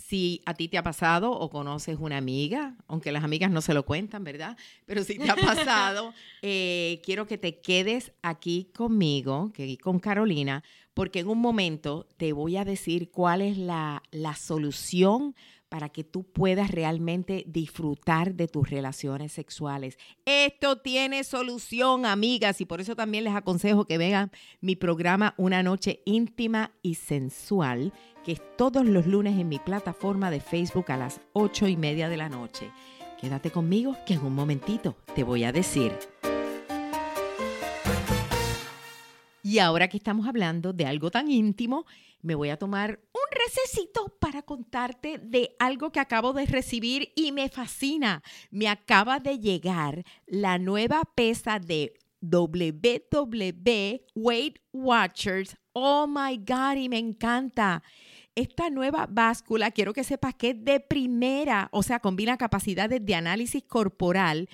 Si 0.03 0.41
a 0.46 0.53
ti 0.53 0.67
te 0.67 0.77
ha 0.77 0.84
pasado 0.84 1.31
o 1.31 1.50
conoces 1.50 1.98
una 2.00 2.17
amiga, 2.17 2.75
aunque 2.88 3.12
las 3.12 3.24
amigas 3.24 3.51
no 3.51 3.62
se 3.62 3.74
lo 3.74 3.86
cuentan, 3.86 4.24
¿verdad? 4.24 4.58
Pero 4.86 5.03
si 5.03 5.17
te 5.17 5.29
ha 5.29 5.36
pasado, 5.36 6.13
eh, 6.41 7.01
quiero 7.03 7.27
que 7.27 7.38
te 7.38 7.60
quedes 7.60 8.12
aquí 8.22 8.70
conmigo, 8.74 9.51
que 9.53 9.77
con 9.77 10.00
Carolina, 10.00 10.63
porque 10.93 11.20
en 11.20 11.29
un 11.29 11.39
momento 11.39 12.08
te 12.17 12.34
voy 12.34 12.58
a 12.58 12.65
decir 12.65 13.12
cuál 13.12 13.41
es 13.41 13.58
la, 13.58 14.03
la 14.12 14.36
solución 14.36 15.36
para 15.72 15.88
que 15.88 16.04
tú 16.04 16.24
puedas 16.24 16.70
realmente 16.70 17.46
disfrutar 17.48 18.36
de 18.36 18.50
tus 18.50 18.70
relaciones 18.70 19.32
sexuales. 19.32 19.98
Esto 20.25 20.80
tiene 20.80 21.24
solución, 21.24 22.06
amigas, 22.06 22.60
y 22.60 22.66
por 22.66 22.82
eso 22.82 22.94
también 22.94 23.24
les 23.24 23.34
aconsejo 23.34 23.86
que 23.86 23.98
vean 23.98 24.32
mi 24.60 24.75
programa 24.75 25.34
Una 25.38 25.63
Noche 25.63 26.01
Íntima 26.04 26.74
y 26.82 26.96
Sensual, 26.96 27.94
que 28.25 28.34
es 28.34 28.42
todos 28.58 28.86
los 28.86 29.08
lunes 29.08 29.40
en 29.40 29.48
mi 29.48 29.60
plataforma 29.60 30.30
de 30.30 30.42
Facebook 30.42 30.92
a 30.92 30.98
las 30.98 31.22
ocho 31.32 31.70
y 31.70 31.78
media 31.78 32.10
de 32.10 32.18
la 32.18 32.28
noche. 32.28 32.70
Quédate 33.22 33.50
conmigo, 33.50 33.96
que 34.06 34.16
en 34.16 34.25
un 34.25 34.36
momentito 34.36 34.98
te 35.16 35.24
voy 35.24 35.46
a 35.46 35.54
decir. 35.54 35.94
Y 39.42 39.60
ahora 39.60 39.88
que 39.88 39.96
estamos 39.96 40.28
hablando 40.28 40.74
de 40.74 40.86
algo 40.86 41.12
tan 41.12 41.32
íntimo, 41.32 41.86
me 42.22 42.36
voy 42.36 42.50
a 42.50 42.58
tomar 42.58 43.00
un 43.13 43.22
recesito 43.32 44.18
para 44.20 44.42
contarte 44.42 45.18
de 45.18 45.56
algo 45.60 45.92
que 45.92 46.00
acabo 46.00 46.34
de 46.34 46.46
recibir 46.46 47.12
y 47.16 47.32
me 47.32 47.50
fascina. 47.50 48.24
Me 48.50 48.68
acaba 48.68 49.20
de 49.20 49.40
llegar 49.40 50.04
la 50.25 50.58
nueva 50.58 51.01
pesa 51.16 51.60
de 51.60 51.94
WW 52.22 54.01
Weight 54.16 54.60
Watchers. 54.72 55.58
Oh 55.74 56.06
my 56.08 56.38
God, 56.38 56.78
y 56.78 56.90
me 56.90 56.98
encanta. 56.98 57.84
Esta 58.36 58.70
nueva 58.70 59.08
báscula, 59.10 59.72
quiero 59.72 59.94
que 59.94 60.04
sepas 60.04 60.36
que 60.36 60.51
es 60.51 60.63
de 60.63 60.80
primera, 60.80 61.68
o 61.72 61.84
sea, 61.84 62.00
combina 62.00 62.38
capacidades 62.38 63.06
de 63.06 63.16
análisis 63.16 63.63
corporal 63.63 64.48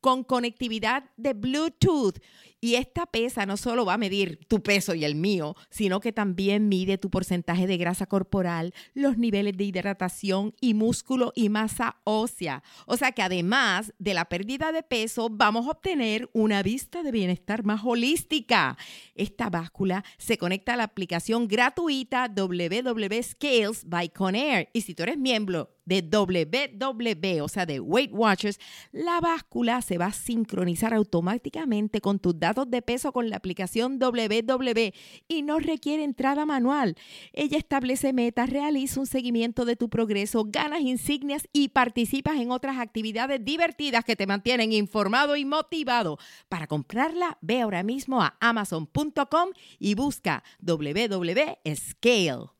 con 0.00 0.24
conectividad 0.24 1.04
de 1.16 1.34
Bluetooth. 1.34 2.18
Y 2.60 2.74
esta 2.74 3.06
pesa 3.06 3.46
no 3.46 3.56
solo 3.56 3.84
va 3.84 3.94
a 3.94 3.98
medir 3.98 4.40
tu 4.48 4.62
peso 4.62 4.94
y 4.94 5.04
el 5.04 5.14
mío, 5.14 5.54
sino 5.70 6.00
que 6.00 6.12
también 6.12 6.68
mide 6.68 6.98
tu 6.98 7.08
porcentaje 7.08 7.68
de 7.68 7.76
grasa 7.76 8.06
corporal, 8.06 8.74
los 8.94 9.16
niveles 9.16 9.56
de 9.56 9.64
hidratación 9.64 10.54
y 10.60 10.74
músculo 10.74 11.32
y 11.36 11.50
masa 11.50 12.00
ósea. 12.02 12.64
O 12.86 12.96
sea 12.96 13.12
que 13.12 13.22
además 13.22 13.92
de 14.00 14.14
la 14.14 14.24
pérdida 14.24 14.72
de 14.72 14.82
peso, 14.82 15.28
vamos 15.30 15.66
a 15.66 15.70
obtener 15.70 16.28
una 16.32 16.64
vista 16.64 17.04
de 17.04 17.12
bienestar 17.12 17.64
más 17.64 17.82
holística. 17.84 18.76
Esta 19.14 19.50
báscula 19.50 20.04
se 20.16 20.36
conecta 20.36 20.74
a 20.74 20.76
la 20.76 20.84
aplicación 20.84 21.46
gratuita 21.46 22.28
WW 22.28 23.22
Scales 23.22 23.84
by 23.86 24.08
Conair. 24.08 24.68
Y 24.72 24.80
si 24.80 24.94
tú 24.94 25.04
eres 25.04 25.16
miembro 25.16 25.70
de 25.84 26.02
WW, 26.02 27.42
o 27.42 27.48
sea, 27.48 27.64
de 27.64 27.80
Weight 27.80 28.10
Watchers, 28.12 28.58
la 28.92 29.20
báscula 29.20 29.80
se 29.80 29.96
va 29.96 30.06
a 30.06 30.12
sincronizar 30.12 30.92
automáticamente 30.92 32.02
con 32.02 32.18
tus 32.18 32.38
datos 32.38 32.47
de 32.54 32.82
peso 32.82 33.12
con 33.12 33.30
la 33.30 33.36
aplicación 33.36 33.98
WW 33.98 34.92
y 35.28 35.42
no 35.42 35.58
requiere 35.58 36.02
entrada 36.02 36.46
manual. 36.46 36.96
Ella 37.32 37.58
establece 37.58 38.12
metas, 38.12 38.50
realiza 38.50 39.00
un 39.00 39.06
seguimiento 39.06 39.64
de 39.64 39.76
tu 39.76 39.88
progreso, 39.88 40.44
ganas 40.46 40.80
insignias 40.80 41.48
y 41.52 41.68
participas 41.68 42.36
en 42.36 42.50
otras 42.50 42.78
actividades 42.78 43.44
divertidas 43.44 44.04
que 44.04 44.16
te 44.16 44.26
mantienen 44.26 44.72
informado 44.72 45.36
y 45.36 45.44
motivado. 45.44 46.18
Para 46.48 46.66
comprarla, 46.66 47.38
ve 47.40 47.60
ahora 47.60 47.82
mismo 47.82 48.22
a 48.22 48.36
amazon.com 48.40 49.50
y 49.78 49.94
busca 49.94 50.42
WW 50.60 51.40
Scale. 51.74 52.58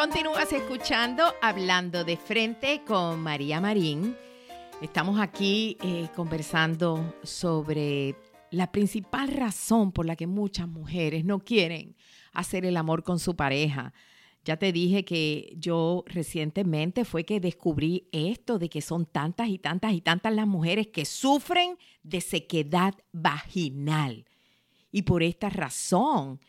Continúas 0.00 0.50
escuchando 0.54 1.24
Hablando 1.42 2.04
de 2.04 2.16
Frente 2.16 2.80
con 2.86 3.20
María 3.20 3.60
Marín. 3.60 4.16
Estamos 4.80 5.20
aquí 5.20 5.76
eh, 5.82 6.08
conversando 6.16 7.14
sobre 7.22 8.16
la 8.50 8.72
principal 8.72 9.28
razón 9.28 9.92
por 9.92 10.06
la 10.06 10.16
que 10.16 10.26
muchas 10.26 10.68
mujeres 10.68 11.22
no 11.22 11.40
quieren 11.40 11.94
hacer 12.32 12.64
el 12.64 12.78
amor 12.78 13.02
con 13.02 13.18
su 13.18 13.36
pareja. 13.36 13.92
Ya 14.42 14.56
te 14.56 14.72
dije 14.72 15.04
que 15.04 15.52
yo 15.58 16.02
recientemente 16.06 17.04
fue 17.04 17.24
que 17.24 17.40
descubrí 17.40 18.08
esto 18.10 18.58
de 18.58 18.70
que 18.70 18.80
son 18.80 19.04
tantas 19.04 19.50
y 19.50 19.58
tantas 19.58 19.92
y 19.92 20.00
tantas 20.00 20.32
las 20.32 20.46
mujeres 20.46 20.86
que 20.86 21.04
sufren 21.04 21.76
de 22.02 22.22
sequedad 22.22 22.94
vaginal. 23.12 24.24
Y 24.90 25.02
por 25.02 25.22
esta 25.22 25.50
razón 25.50 26.40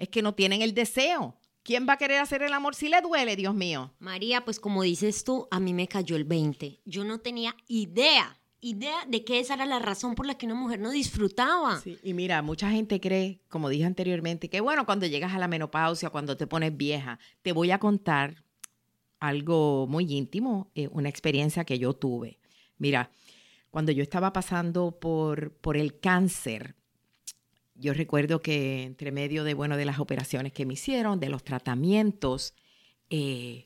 es 0.00 0.08
que 0.08 0.22
no 0.22 0.34
tienen 0.34 0.60
el 0.60 0.74
deseo. 0.74 1.36
¿Quién 1.66 1.84
va 1.88 1.94
a 1.94 1.98
querer 1.98 2.20
hacer 2.20 2.44
el 2.44 2.52
amor 2.52 2.76
si 2.76 2.88
le 2.88 3.00
duele, 3.00 3.34
Dios 3.34 3.52
mío? 3.52 3.92
María, 3.98 4.44
pues 4.44 4.60
como 4.60 4.84
dices 4.84 5.24
tú, 5.24 5.48
a 5.50 5.58
mí 5.58 5.74
me 5.74 5.88
cayó 5.88 6.14
el 6.14 6.22
20. 6.22 6.78
Yo 6.84 7.02
no 7.02 7.18
tenía 7.18 7.56
idea, 7.66 8.38
idea 8.60 9.04
de 9.08 9.24
que 9.24 9.40
esa 9.40 9.54
era 9.54 9.66
la 9.66 9.80
razón 9.80 10.14
por 10.14 10.26
la 10.26 10.38
que 10.38 10.46
una 10.46 10.54
mujer 10.54 10.78
no 10.78 10.92
disfrutaba. 10.92 11.80
Sí, 11.80 11.98
y 12.04 12.14
mira, 12.14 12.40
mucha 12.40 12.70
gente 12.70 13.00
cree, 13.00 13.40
como 13.48 13.68
dije 13.68 13.84
anteriormente, 13.84 14.48
que 14.48 14.60
bueno, 14.60 14.86
cuando 14.86 15.06
llegas 15.06 15.34
a 15.34 15.40
la 15.40 15.48
menopausia, 15.48 16.10
cuando 16.10 16.36
te 16.36 16.46
pones 16.46 16.76
vieja, 16.76 17.18
te 17.42 17.50
voy 17.50 17.72
a 17.72 17.80
contar 17.80 18.44
algo 19.18 19.88
muy 19.88 20.04
íntimo, 20.04 20.70
eh, 20.76 20.86
una 20.92 21.08
experiencia 21.08 21.64
que 21.64 21.80
yo 21.80 21.94
tuve. 21.94 22.38
Mira, 22.78 23.10
cuando 23.72 23.90
yo 23.90 24.04
estaba 24.04 24.32
pasando 24.32 25.00
por, 25.00 25.52
por 25.54 25.76
el 25.76 25.98
cáncer, 25.98 26.76
yo 27.78 27.92
recuerdo 27.94 28.40
que 28.42 28.82
entre 28.84 29.12
medio 29.12 29.44
de, 29.44 29.54
bueno, 29.54 29.76
de 29.76 29.84
las 29.84 29.98
operaciones 29.98 30.52
que 30.52 30.66
me 30.66 30.74
hicieron, 30.74 31.20
de 31.20 31.28
los 31.28 31.44
tratamientos, 31.44 32.54
eh, 33.10 33.64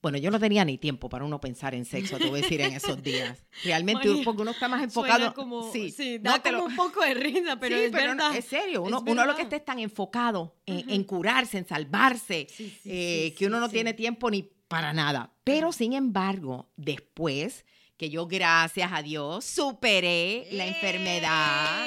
bueno, 0.00 0.16
yo 0.18 0.30
no 0.30 0.38
tenía 0.38 0.64
ni 0.64 0.78
tiempo 0.78 1.08
para 1.08 1.24
uno 1.24 1.40
pensar 1.40 1.74
en 1.74 1.84
sexo, 1.84 2.18
te 2.18 2.28
voy 2.28 2.38
a 2.38 2.42
decir, 2.42 2.60
en 2.60 2.72
esos 2.72 3.02
días. 3.02 3.44
Realmente, 3.64 4.06
María, 4.08 4.24
porque 4.24 4.42
uno 4.42 4.52
está 4.52 4.68
más 4.68 4.82
enfocado. 4.82 5.34
Como, 5.34 5.72
sí, 5.72 5.90
sí, 5.90 6.18
da 6.18 6.36
no 6.36 6.42
como 6.42 6.58
lo- 6.58 6.64
un 6.66 6.76
poco 6.76 7.00
de 7.02 7.14
risa, 7.14 7.58
pero 7.58 7.76
Sí, 7.76 7.82
es 7.84 7.90
pero 7.90 8.14
no, 8.14 8.24
verdad. 8.24 8.36
es 8.36 8.44
serio, 8.44 8.82
uno, 8.82 8.98
Es 8.98 9.02
uno 9.10 9.24
lo 9.24 9.34
que 9.34 9.42
está 9.42 9.56
es 9.56 9.64
tan 9.64 9.80
enfocado 9.80 10.54
en, 10.66 10.88
en 10.88 11.02
curarse, 11.04 11.58
en 11.58 11.66
salvarse, 11.66 12.46
Sí, 12.48 12.72
eh, 12.84 13.34
que 13.36 13.46
uno 13.46 13.58
no 13.58 13.68
tiene 13.68 13.92
tiempo 13.92 14.30
ni 14.30 14.42
para 14.68 14.92
nada. 14.92 15.32
Pero 15.42 15.72
sin 15.72 15.94
embargo, 15.94 16.70
después 16.76 17.64
que 17.96 18.08
yo, 18.10 18.28
gracias 18.28 18.92
a 18.92 19.02
Dios, 19.02 19.44
superé 19.44 20.46
la 20.52 20.64
enfermedad, 20.68 21.84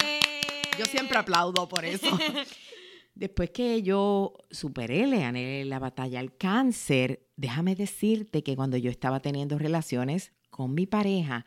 yo 0.82 0.86
siempre 0.92 1.18
aplaudo 1.18 1.68
por 1.68 1.86
eso. 1.86 2.08
Después 3.16 3.52
que 3.52 3.84
yo 3.84 4.34
superé, 4.50 5.06
le 5.06 5.20
gané 5.20 5.66
la 5.66 5.80
batalla 5.80 6.20
al 6.20 6.36
cáncer, 6.36 7.28
déjame 7.36 7.76
decirte 7.76 8.42
que 8.42 8.56
cuando 8.56 8.78
yo 8.78 8.90
estaba 8.90 9.20
teniendo 9.20 9.60
relaciones 9.60 10.32
con 10.50 10.74
mi 10.74 10.88
pareja, 10.88 11.46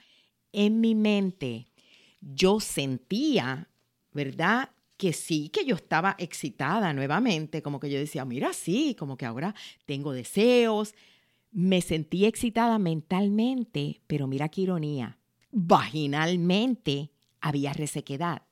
en 0.52 0.80
mi 0.80 0.94
mente 0.94 1.66
yo 2.20 2.60
sentía, 2.60 3.68
¿verdad? 4.12 4.70
Que 4.96 5.12
sí, 5.12 5.48
que 5.48 5.64
yo 5.64 5.74
estaba 5.74 6.14
excitada 6.18 6.92
nuevamente, 6.92 7.62
como 7.62 7.80
que 7.80 7.90
yo 7.90 7.98
decía, 7.98 8.24
mira, 8.24 8.52
sí, 8.52 8.94
como 8.96 9.16
que 9.16 9.26
ahora 9.26 9.54
tengo 9.84 10.12
deseos. 10.12 10.94
Me 11.50 11.80
sentí 11.80 12.24
excitada 12.24 12.78
mentalmente, 12.78 14.00
pero 14.06 14.26
mira 14.26 14.48
qué 14.48 14.62
ironía, 14.62 15.18
vaginalmente 15.50 17.10
había 17.40 17.72
resequedad. 17.72 18.42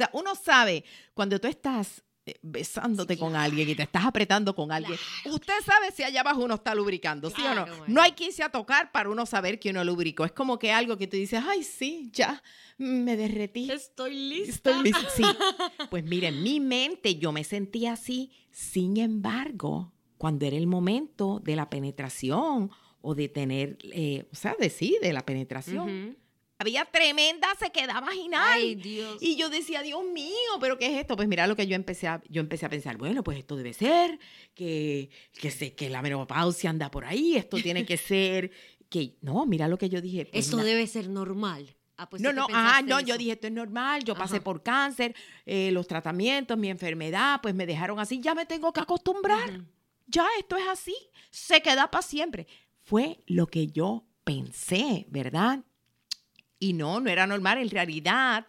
Sea, 0.00 0.10
uno 0.14 0.34
sabe 0.34 0.82
cuando 1.12 1.38
tú 1.38 1.46
estás 1.46 2.02
eh, 2.24 2.38
besándote 2.40 3.18
con 3.18 3.36
alguien 3.36 3.68
y 3.68 3.74
te 3.74 3.82
estás 3.82 4.06
apretando 4.06 4.54
con 4.54 4.72
alguien, 4.72 4.98
usted 5.26 5.52
sabe 5.62 5.90
si 5.92 6.02
allá 6.02 6.22
abajo 6.22 6.42
uno 6.42 6.54
está 6.54 6.74
lubricando, 6.74 7.28
¿sí 7.28 7.42
o 7.42 7.54
no? 7.54 7.66
Claro, 7.66 7.84
No 7.86 8.00
hay 8.00 8.12
que 8.12 8.24
irse 8.24 8.42
a 8.42 8.48
tocar 8.48 8.92
para 8.92 9.10
uno 9.10 9.26
saber 9.26 9.58
que 9.60 9.68
uno 9.68 9.84
lubricó. 9.84 10.24
Es 10.24 10.32
como 10.32 10.58
que 10.58 10.72
algo 10.72 10.96
que 10.96 11.06
tú 11.06 11.18
dices, 11.18 11.42
ay, 11.46 11.64
sí, 11.64 12.08
ya 12.14 12.42
me 12.78 13.14
derretí. 13.18 13.70
Estoy 13.70 14.14
lista. 14.14 14.70
Estoy 14.70 14.82
lista. 14.84 15.10
Sí. 15.14 15.22
Pues 15.90 16.02
mire, 16.04 16.28
en 16.28 16.42
mi 16.42 16.60
mente 16.60 17.16
yo 17.16 17.30
me 17.30 17.44
sentía 17.44 17.92
así. 17.92 18.32
Sin 18.50 18.96
embargo, 18.96 19.92
cuando 20.16 20.46
era 20.46 20.56
el 20.56 20.66
momento 20.66 21.40
de 21.44 21.56
la 21.56 21.68
penetración 21.68 22.70
o 23.02 23.14
de 23.14 23.28
tener, 23.28 23.76
eh, 23.82 24.26
o 24.32 24.34
sea, 24.34 24.56
de 24.58 24.70
sí, 24.70 24.96
de 25.02 25.12
la 25.12 25.26
penetración. 25.26 26.16
Había 26.60 26.84
tremenda 26.84 27.48
sequedad 27.58 28.02
vaginal. 28.02 28.52
Ay, 28.52 28.74
Dios. 28.74 29.16
Y 29.22 29.36
yo 29.36 29.48
decía, 29.48 29.80
Dios 29.80 30.04
mío, 30.04 30.34
¿pero 30.60 30.76
qué 30.76 30.88
es 30.88 31.00
esto? 31.00 31.16
Pues 31.16 31.26
mira 31.26 31.46
lo 31.46 31.56
que 31.56 31.66
yo 31.66 31.74
empecé 31.74 32.06
a, 32.06 32.20
yo 32.28 32.42
empecé 32.42 32.66
a 32.66 32.68
pensar, 32.68 32.98
bueno, 32.98 33.24
pues 33.24 33.38
esto 33.38 33.56
debe 33.56 33.72
ser, 33.72 34.18
que, 34.54 35.08
que, 35.32 35.50
sé, 35.50 35.72
que 35.74 35.88
la 35.88 36.02
menopausia 36.02 36.68
anda 36.68 36.90
por 36.90 37.06
ahí, 37.06 37.34
esto 37.34 37.56
tiene 37.56 37.86
que 37.86 37.96
ser, 37.96 38.50
que, 38.90 39.16
no, 39.22 39.46
mira 39.46 39.68
lo 39.68 39.78
que 39.78 39.88
yo 39.88 40.02
dije. 40.02 40.26
pues 40.26 40.44
Esto 40.44 40.58
debe 40.58 40.86
ser 40.86 41.08
normal. 41.08 41.74
Ah, 41.96 42.10
pues 42.10 42.20
no, 42.20 42.30
no, 42.30 42.46
ah, 42.52 42.82
no, 42.84 43.00
yo 43.00 43.16
dije, 43.16 43.32
esto 43.32 43.46
es 43.46 43.52
normal, 43.54 44.04
yo 44.04 44.14
pasé 44.14 44.42
por 44.42 44.62
cáncer, 44.62 45.14
eh, 45.46 45.70
los 45.72 45.86
tratamientos, 45.86 46.58
mi 46.58 46.68
enfermedad, 46.68 47.40
pues 47.42 47.54
me 47.54 47.64
dejaron 47.64 47.98
así, 47.98 48.20
ya 48.20 48.34
me 48.34 48.44
tengo 48.44 48.72
que 48.72 48.80
acostumbrar, 48.80 49.64
ya 50.06 50.26
esto 50.38 50.56
es 50.56 50.68
así, 50.68 50.96
se 51.30 51.62
queda 51.62 51.90
para 51.90 52.02
siempre. 52.02 52.46
Fue 52.82 53.18
lo 53.26 53.46
que 53.46 53.66
yo 53.66 54.04
pensé, 54.24 55.06
¿verdad? 55.08 55.60
Y 56.60 56.74
no, 56.74 57.00
no 57.00 57.10
era 57.10 57.26
normal, 57.26 57.58
en 57.58 57.70
realidad 57.70 58.46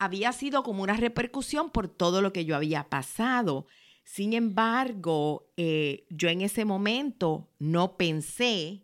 había 0.00 0.32
sido 0.32 0.62
como 0.62 0.82
una 0.82 0.96
repercusión 0.96 1.70
por 1.70 1.86
todo 1.86 2.22
lo 2.22 2.32
que 2.32 2.46
yo 2.46 2.56
había 2.56 2.88
pasado. 2.88 3.66
Sin 4.02 4.32
embargo, 4.32 5.46
eh, 5.58 6.06
yo 6.08 6.30
en 6.30 6.40
ese 6.40 6.64
momento 6.64 7.50
no 7.58 7.98
pensé 7.98 8.82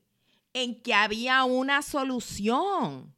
en 0.52 0.80
que 0.82 0.94
había 0.94 1.42
una 1.44 1.80
solución, 1.80 3.14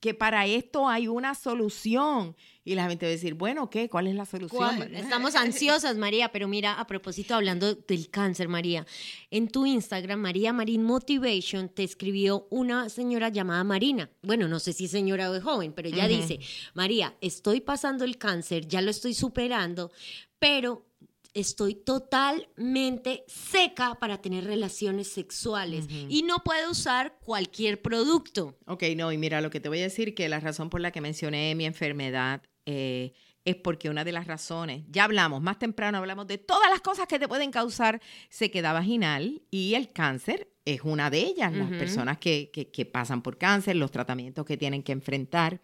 que 0.00 0.14
para 0.14 0.46
esto 0.46 0.88
hay 0.88 1.08
una 1.08 1.34
solución. 1.34 2.36
Y 2.68 2.74
la 2.74 2.86
gente 2.86 3.06
va 3.06 3.08
a 3.08 3.12
decir, 3.12 3.32
bueno, 3.32 3.70
¿qué? 3.70 3.88
¿Cuál 3.88 4.08
es 4.08 4.14
la 4.14 4.26
solución? 4.26 4.76
¿Cuál? 4.76 4.94
Estamos 4.94 5.34
ansiosas, 5.36 5.96
María, 5.96 6.30
pero 6.30 6.48
mira, 6.48 6.74
a 6.74 6.86
propósito, 6.86 7.34
hablando 7.34 7.74
del 7.74 8.10
cáncer, 8.10 8.48
María, 8.48 8.86
en 9.30 9.48
tu 9.48 9.64
Instagram, 9.64 10.20
María 10.20 10.52
Marín 10.52 10.82
Motivation, 10.82 11.70
te 11.70 11.82
escribió 11.82 12.46
una 12.50 12.90
señora 12.90 13.30
llamada 13.30 13.64
Marina. 13.64 14.10
Bueno, 14.20 14.48
no 14.48 14.60
sé 14.60 14.74
si 14.74 14.84
es 14.84 14.90
señora 14.90 15.30
o 15.30 15.34
es 15.34 15.42
joven, 15.42 15.72
pero 15.72 15.88
ella 15.88 16.06
dice, 16.06 16.40
María, 16.74 17.16
estoy 17.22 17.62
pasando 17.62 18.04
el 18.04 18.18
cáncer, 18.18 18.68
ya 18.68 18.82
lo 18.82 18.90
estoy 18.90 19.14
superando, 19.14 19.90
pero 20.38 20.88
estoy 21.34 21.74
totalmente 21.74 23.24
seca 23.26 23.96
para 24.00 24.20
tener 24.20 24.44
relaciones 24.44 25.08
sexuales 25.08 25.86
y 25.88 26.22
no 26.22 26.38
puedo 26.44 26.70
usar 26.70 27.18
cualquier 27.20 27.80
producto. 27.80 28.58
Ok, 28.66 28.84
no, 28.96 29.12
y 29.12 29.18
mira, 29.18 29.40
lo 29.40 29.50
que 29.50 29.60
te 29.60 29.68
voy 29.68 29.78
a 29.80 29.82
decir 29.82 30.14
que 30.14 30.28
la 30.28 30.40
razón 30.40 30.70
por 30.70 30.80
la 30.80 30.90
que 30.90 31.00
mencioné 31.00 31.54
mi 31.54 31.64
enfermedad 31.64 32.42
eh, 32.70 33.12
es 33.44 33.56
porque 33.56 33.88
una 33.88 34.04
de 34.04 34.12
las 34.12 34.26
razones, 34.26 34.84
ya 34.90 35.04
hablamos, 35.04 35.40
más 35.40 35.58
temprano 35.58 35.96
hablamos 35.96 36.26
de 36.26 36.36
todas 36.36 36.68
las 36.70 36.82
cosas 36.82 37.06
que 37.06 37.18
te 37.18 37.26
pueden 37.28 37.50
causar 37.50 37.98
sequedad 38.28 38.74
vaginal 38.74 39.40
y 39.50 39.72
el 39.74 39.90
cáncer 39.90 40.52
es 40.66 40.82
una 40.82 41.08
de 41.08 41.20
ellas, 41.20 41.54
las 41.54 41.70
personas 41.70 42.18
que, 42.18 42.50
que- 42.52 42.70
que 42.70 42.84
pasan 42.84 43.22
por 43.22 43.38
cáncer, 43.38 43.74
los 43.76 43.90
tratamientos 43.90 44.44
que 44.44 44.58
tienen 44.58 44.82
que 44.82 44.92
enfrentar. 44.92 45.62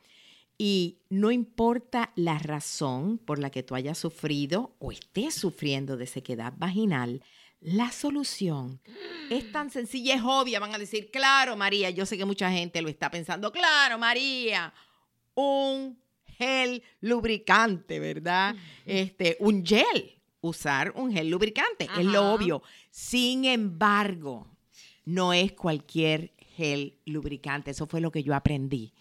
Y 0.56 1.00
no 1.11 1.30
importa 1.30 2.12
la 2.14 2.38
razón 2.38 3.18
por 3.18 3.38
la 3.38 3.50
que 3.50 3.62
tú 3.62 3.75
hayas 3.75 3.99
sufrido 3.99 4.76
o 4.78 4.90
estés 4.92 5.34
sufriendo 5.34 5.96
de 5.99 6.06
sequedad 6.06 6.54
vaginal, 6.56 7.23
la 7.61 7.90
solución 7.92 8.80
es 9.30 9.50
tan 9.52 9.68
sencilla, 9.70 10.14
es 10.14 10.23
obvia. 10.25 10.61
Van 10.61 10.75
a 10.75 10.78
decir, 10.78 11.11
claro, 11.11 11.54
María, 11.56 11.90
yo 11.90 12.06
sé 12.06 12.16
que 12.16 12.25
mucha 12.25 12.50
gente 12.50 12.80
lo 12.82 12.88
está 12.88 13.11
pensando, 13.11 13.50
claro, 13.52 13.99
María, 13.99 14.73
un 15.34 15.99
gel 16.38 16.83
lubricante, 17.00 18.00
¿verdad? 18.00 18.55
Este, 18.85 19.37
un 19.41 19.64
gel, 19.64 20.21
usar 20.41 20.93
un 20.97 21.12
gel 21.12 21.31
lubricante, 21.31 21.88
es 21.99 22.05
lo 22.05 22.33
obvio. 22.33 22.62
Sin 22.90 23.44
embargo, 23.44 24.47
no 25.05 25.33
es 25.33 25.53
cualquier 25.53 26.33
gel 26.57 26.99
lubricante, 27.05 27.73
eso 27.73 27.87
fue 27.87 28.01
lo 28.01 28.11
que 28.11 28.23
yo 28.23 28.35
aprendí 28.35 28.92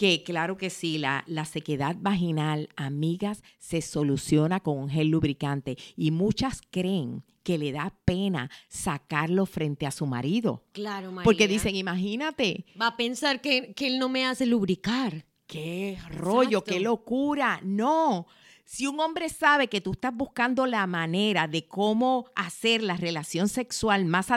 que 0.00 0.22
claro 0.22 0.56
que 0.56 0.70
sí, 0.70 0.96
la, 0.96 1.24
la 1.26 1.44
sequedad 1.44 1.94
vaginal, 2.00 2.70
amigas, 2.74 3.42
se 3.58 3.82
soluciona 3.82 4.58
con 4.60 4.78
un 4.78 4.88
gel 4.88 5.08
lubricante 5.08 5.76
y 5.94 6.10
muchas 6.10 6.62
creen 6.70 7.22
que 7.42 7.58
le 7.58 7.70
da 7.70 7.94
pena 8.06 8.50
sacarlo 8.70 9.44
frente 9.44 9.84
a 9.86 9.90
su 9.90 10.06
marido. 10.06 10.64
Claro, 10.72 11.12
María. 11.12 11.24
Porque 11.24 11.46
dicen, 11.48 11.76
imagínate, 11.76 12.64
Va 12.80 12.86
a 12.86 12.96
pensar 12.96 13.42
que, 13.42 13.74
que 13.74 13.88
él 13.88 13.98
no 13.98 14.08
me 14.08 14.24
hace 14.24 14.46
lubricar. 14.46 15.26
Qué 15.50 15.98
rollo, 16.10 16.62
qué 16.62 16.78
locura. 16.80 17.60
No, 17.64 18.26
si 18.70 18.86
un 18.86 19.00
hombre 19.00 19.28
sabe 19.28 19.66
que 19.66 19.80
tú 19.80 19.90
estás 19.90 20.14
buscando 20.14 20.64
la 20.64 20.86
manera 20.86 21.48
de 21.48 21.66
cómo 21.66 22.26
hacer 22.36 22.84
la 22.84 22.96
relación 22.96 23.48
sexual 23.48 24.04
más, 24.04 24.28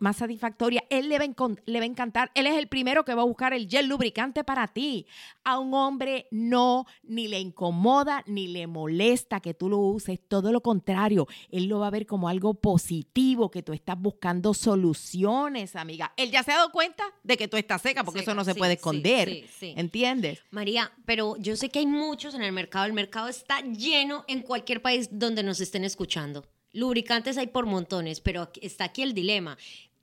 más 0.00 0.16
satisfactoria, 0.16 0.82
él 0.90 1.08
le 1.08 1.16
va, 1.16 1.24
le 1.66 1.78
va 1.78 1.84
a 1.84 1.86
encantar. 1.86 2.32
Él 2.34 2.48
es 2.48 2.56
el 2.56 2.66
primero 2.66 3.04
que 3.04 3.14
va 3.14 3.22
a 3.22 3.24
buscar 3.24 3.54
el 3.54 3.68
gel 3.68 3.86
lubricante 3.86 4.42
para 4.42 4.66
ti. 4.66 5.06
A 5.44 5.60
un 5.60 5.74
hombre 5.74 6.26
no, 6.32 6.86
ni 7.04 7.28
le 7.28 7.38
incomoda, 7.38 8.24
ni 8.26 8.48
le 8.48 8.66
molesta 8.66 9.38
que 9.38 9.54
tú 9.54 9.68
lo 9.68 9.78
uses. 9.78 10.18
Todo 10.26 10.50
lo 10.50 10.60
contrario, 10.60 11.28
él 11.52 11.66
lo 11.66 11.78
va 11.78 11.86
a 11.86 11.90
ver 11.90 12.04
como 12.04 12.28
algo 12.28 12.54
positivo, 12.54 13.52
que 13.52 13.62
tú 13.62 13.72
estás 13.72 13.96
buscando 13.96 14.54
soluciones, 14.54 15.76
amiga. 15.76 16.12
Él 16.16 16.32
ya 16.32 16.42
se 16.42 16.50
ha 16.50 16.56
dado 16.56 16.72
cuenta 16.72 17.04
de 17.22 17.36
que 17.36 17.46
tú 17.46 17.56
estás 17.56 17.80
seca, 17.80 18.02
porque 18.02 18.20
Seca, 18.20 18.32
eso 18.32 18.36
no 18.36 18.44
se 18.44 18.54
sí, 18.54 18.58
puede 18.58 18.72
esconder. 18.72 19.28
sí, 19.28 19.46
sí. 19.56 19.74
¿Entiendes? 19.76 20.42
María, 20.50 20.90
pero 21.04 21.36
yo 21.38 21.54
sé 21.54 21.68
que 21.68 21.78
hay 21.78 21.86
muchos 21.86 22.34
en 22.34 22.42
el 22.42 22.50
mercado. 22.50 22.86
El 22.86 22.92
mercado 22.92 23.28
está 23.28 23.51
lleno 23.60 24.24
en 24.28 24.42
cualquier 24.42 24.82
país 24.82 25.08
donde 25.12 25.42
nos 25.42 25.60
estén 25.60 25.84
escuchando. 25.84 26.44
Lubricantes 26.72 27.36
hay 27.36 27.48
por 27.48 27.66
montones, 27.66 28.20
pero 28.20 28.50
está 28.60 28.84
aquí 28.84 29.02
el 29.02 29.12
dilema. 29.14 29.58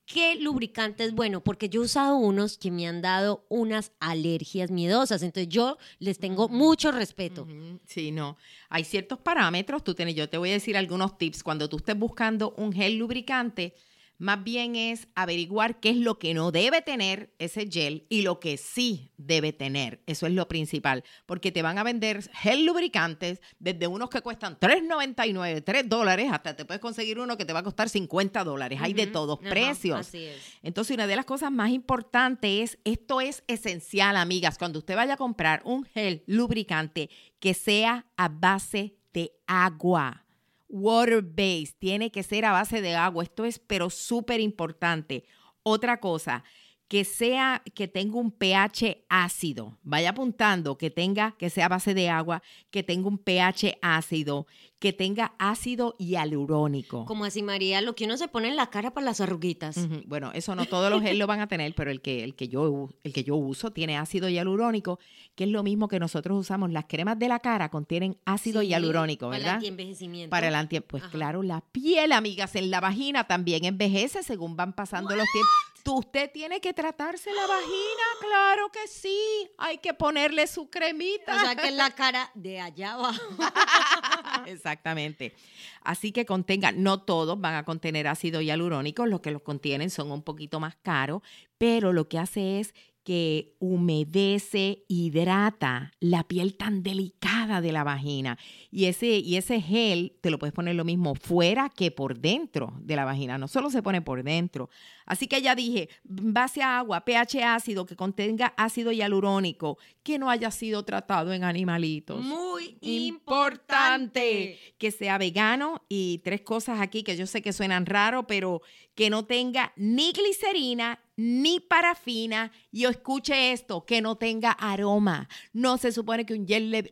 ¿Qué 0.06 0.36
lubricante 0.36 1.04
es 1.04 1.14
bueno? 1.14 1.42
Porque 1.42 1.70
yo 1.70 1.82
he 1.82 1.86
usado 1.86 2.16
unos 2.16 2.58
que 2.58 2.72
me 2.72 2.88
han 2.88 3.04
dado 3.04 3.46
unas 3.48 3.92
alergias 4.00 4.72
miedosas. 4.72 5.22
Entonces 5.22 5.50
yo 5.54 5.78
les 6.00 6.18
tengo 6.18 6.50
mucho 6.50 6.92
respeto. 6.92 7.48
Sí, 7.86 8.12
no. 8.12 8.36
Hay 8.70 8.86
ciertos 8.86 9.20
parámetros. 9.20 9.84
Tú 9.84 9.94
tienes, 9.94 10.16
yo 10.16 10.28
te 10.28 10.40
voy 10.40 10.50
a 10.50 10.54
decir 10.54 10.78
algunos 10.78 11.20
tips. 11.20 11.44
Cuando 11.44 11.70
tú 11.70 11.78
estés 11.78 11.96
buscando 11.96 12.56
un 12.58 12.74
gel 12.74 12.96
lubricante, 12.98 13.76
más 14.20 14.44
bien 14.44 14.76
es 14.76 15.08
averiguar 15.16 15.80
qué 15.80 15.90
es 15.90 15.98
lo 15.98 16.20
que 16.20 16.34
no 16.34 16.52
debe 16.52 16.82
tener 16.82 17.34
ese 17.40 17.68
gel 17.68 18.06
y 18.10 18.22
lo 18.22 18.40
que 18.40 18.58
sí 18.58 19.12
debe 19.18 19.54
tener. 19.54 20.04
Eso 20.06 20.28
es 20.28 20.34
lo 20.34 20.48
principal. 20.48 21.04
Porque 21.26 21.52
te 21.52 21.62
van 21.62 21.78
a 21.78 21.84
vender 21.84 22.30
gel 22.34 22.66
lubricantes 22.66 23.42
desde 23.60 23.88
unos 23.88 24.10
que 24.10 24.22
cuestan 24.22 24.60
$3.99, 24.60 25.64
3 25.64 25.90
dólares, 25.90 26.30
hasta 26.32 26.56
te 26.56 26.66
puedes 26.66 26.82
conseguir 26.82 27.18
uno 27.20 27.38
que 27.38 27.46
te 27.46 27.54
va 27.54 27.60
a 27.60 27.64
costar 27.64 27.90
50 27.90 28.44
dólares. 28.44 28.80
Hay 28.82 28.94
de 28.94 29.08
todos 29.08 29.40
precios. 29.40 30.00
Así 30.02 30.26
es. 30.26 30.38
Entonces, 30.62 30.96
una 30.96 31.08
de 31.08 31.16
las 31.16 31.26
cosas 31.26 31.52
más 31.52 31.72
importantes 31.72 32.72
es, 32.76 32.80
esto 32.84 33.22
es 33.22 33.44
esencial, 33.48 34.18
amigas, 34.18 34.58
cuando 34.58 34.80
usted 34.80 34.96
vaya 34.96 35.14
a 35.14 35.18
comprar 35.18 35.62
un 35.64 35.86
gel 35.86 36.24
lubricante 36.28 37.10
que 37.40 37.54
sea 37.54 38.06
a 38.18 38.28
base 38.28 38.98
de 39.14 39.32
agua. 39.48 40.26
Water 40.70 41.22
based, 41.22 41.78
tiene 41.80 42.12
que 42.12 42.24
ser 42.24 42.46
a 42.46 42.52
base 42.52 42.82
de 42.82 42.96
agua. 42.96 43.24
Esto 43.24 43.44
es, 43.44 43.60
pero 43.60 43.90
súper 43.90 44.40
importante. 44.40 45.26
Otra 45.64 46.00
cosa, 46.00 46.44
que 46.90 47.06
sea, 47.06 47.62
que 47.76 47.88
tenga 47.88 48.18
un 48.18 48.32
pH 48.32 49.06
ácido. 49.10 49.78
Vaya 49.84 50.10
apuntando 50.10 50.78
que 50.80 50.90
tenga, 50.90 51.36
que 51.38 51.52
sea 51.52 51.70
base 51.70 51.94
de 51.94 52.10
agua, 52.10 52.42
que 52.72 52.82
tenga 52.82 53.08
un 53.08 53.20
pH 53.20 53.78
ácido, 53.84 54.48
que 54.80 54.92
tenga 54.92 55.36
ácido 55.38 55.96
hialurónico. 56.00 57.06
Como 57.06 57.26
así, 57.26 57.44
María, 57.44 57.82
lo 57.82 57.94
que 57.94 58.06
uno 58.06 58.18
se 58.18 58.28
pone 58.28 58.48
en 58.48 58.56
la 58.56 58.72
cara 58.72 58.92
para 58.92 59.06
las 59.06 59.22
arruguitas. 59.22 59.78
Bueno, 60.08 60.32
eso 60.34 60.56
no 60.56 60.66
todos 60.66 60.90
los 60.90 61.04
gel 61.04 61.20
lo 61.20 61.28
van 61.28 61.42
a 61.42 61.48
tener, 61.48 61.76
pero 61.76 61.92
el 61.92 62.02
que, 62.02 62.24
el, 62.24 62.34
que 62.36 62.48
yo, 62.48 62.90
el 63.04 63.14
que 63.14 63.24
yo 63.24 63.36
uso 63.36 63.70
tiene 63.72 63.96
ácido 63.96 64.28
hialurónico, 64.28 64.98
que 65.36 65.44
es 65.44 65.50
lo 65.52 65.62
mismo 65.62 65.90
que 65.90 66.00
nosotros 66.00 66.40
usamos. 66.40 66.72
Las 66.72 66.86
cremas 66.86 67.20
de 67.20 67.28
la 67.28 67.40
cara 67.40 67.70
contienen 67.70 68.18
ácido 68.26 68.62
Sí, 68.62 68.70
hialurónico, 68.70 69.28
Para 69.28 69.38
el 69.38 69.44
¿verdad? 69.44 69.56
antienvejecimiento. 69.58 70.32
Para 70.32 70.48
el 70.48 70.56
anti... 70.56 70.80
Pues 70.80 71.04
Ajá. 71.04 71.12
claro, 71.12 71.44
la 71.44 71.62
piel, 71.62 72.14
amigas, 72.14 72.56
en 72.56 72.72
la 72.72 72.80
vagina 72.80 73.26
también 73.26 73.66
envejece 73.66 74.24
según 74.24 74.56
van 74.56 74.74
pasando 74.74 75.16
los 75.16 75.28
tiempos. 75.32 75.79
Tú, 75.84 76.00
usted 76.00 76.32
tiene 76.32 76.60
que 76.62 76.74
tratarse 76.74 77.32
la 77.34 77.48
vagina, 77.48 78.04
claro 78.20 78.70
que 78.72 78.88
sí. 78.88 79.18
Hay 79.58 79.78
que 79.78 79.94
ponerle 79.94 80.48
su 80.48 80.70
cremita. 80.70 81.36
O 81.36 81.40
sea 81.40 81.56
que 81.56 81.68
en 81.68 81.78
la 81.78 81.92
cara 81.92 82.32
de 82.36 82.60
allá 82.60 82.94
abajo. 82.94 83.22
Exactamente. 84.46 85.34
Así 85.82 86.12
que 86.12 86.26
contengan, 86.26 86.84
no 86.84 87.02
todos 87.02 87.40
van 87.40 87.56
a 87.56 87.66
contener 87.66 88.08
ácido 88.08 88.42
hialurónico, 88.42 89.06
los 89.06 89.22
que 89.22 89.32
los 89.32 89.42
contienen 89.42 89.90
son 89.90 90.12
un 90.12 90.24
poquito 90.24 90.60
más 90.60 90.76
caros, 90.76 91.22
pero 91.58 91.94
lo 91.94 92.08
que 92.08 92.20
hace 92.20 92.60
es 92.60 92.74
que 93.04 93.56
humedece, 93.60 94.84
hidrata 94.88 95.94
la 96.00 96.24
piel 96.28 96.56
tan 96.58 96.84
delicada 96.84 97.39
de 97.62 97.72
la 97.72 97.84
vagina. 97.84 98.38
Y 98.72 98.86
ese, 98.86 99.18
y 99.18 99.36
ese 99.36 99.60
gel 99.62 100.14
te 100.22 100.30
lo 100.30 100.38
puedes 100.40 100.54
poner 100.54 100.76
lo 100.76 100.86
mismo 100.86 101.16
fuera 101.16 101.70
que 101.70 101.92
por 101.92 102.20
dentro 102.20 102.74
de 102.82 102.96
la 102.96 103.06
vagina. 103.06 103.38
No 103.38 103.48
solo 103.48 103.70
se 103.72 103.82
pone 103.82 104.02
por 104.02 104.24
dentro. 104.24 104.70
Así 105.06 105.26
que 105.28 105.42
ya 105.42 105.56
dije, 105.56 105.90
base 106.04 106.62
a 106.62 106.78
agua, 106.80 107.04
pH 107.04 107.44
ácido, 107.44 107.86
que 107.88 107.96
contenga 107.96 108.54
ácido 108.58 108.92
hialurónico, 108.92 109.80
que 110.04 110.20
no 110.20 110.30
haya 110.30 110.52
sido 110.52 110.84
tratado 110.86 111.34
en 111.34 111.44
animalitos. 111.44 112.24
Muy 112.24 112.78
importante 112.82 113.10
importante. 113.40 114.60
que 114.78 114.92
sea 114.92 115.18
vegano 115.18 115.84
y 115.90 116.20
tres 116.24 116.42
cosas 116.42 116.80
aquí 116.80 117.04
que 117.04 117.18
yo 117.18 117.26
sé 117.28 117.42
que 117.42 117.54
suenan 117.54 117.86
raro, 117.86 118.28
pero 118.28 118.62
que 118.96 119.10
no 119.10 119.26
tenga 119.26 119.72
ni 119.78 120.12
glicerina 120.12 121.00
ni 121.16 121.60
parafina 121.60 122.52
y 122.72 122.86
escuche 122.86 123.52
esto, 123.52 123.86
que 123.86 124.02
no 124.02 124.16
tenga 124.16 124.52
aroma. 124.52 125.28
No 125.54 125.78
se 125.78 125.92
supone 125.92 126.26
que 126.26 126.34
un 126.34 126.48
gel 126.48 126.72
le- 126.72 126.88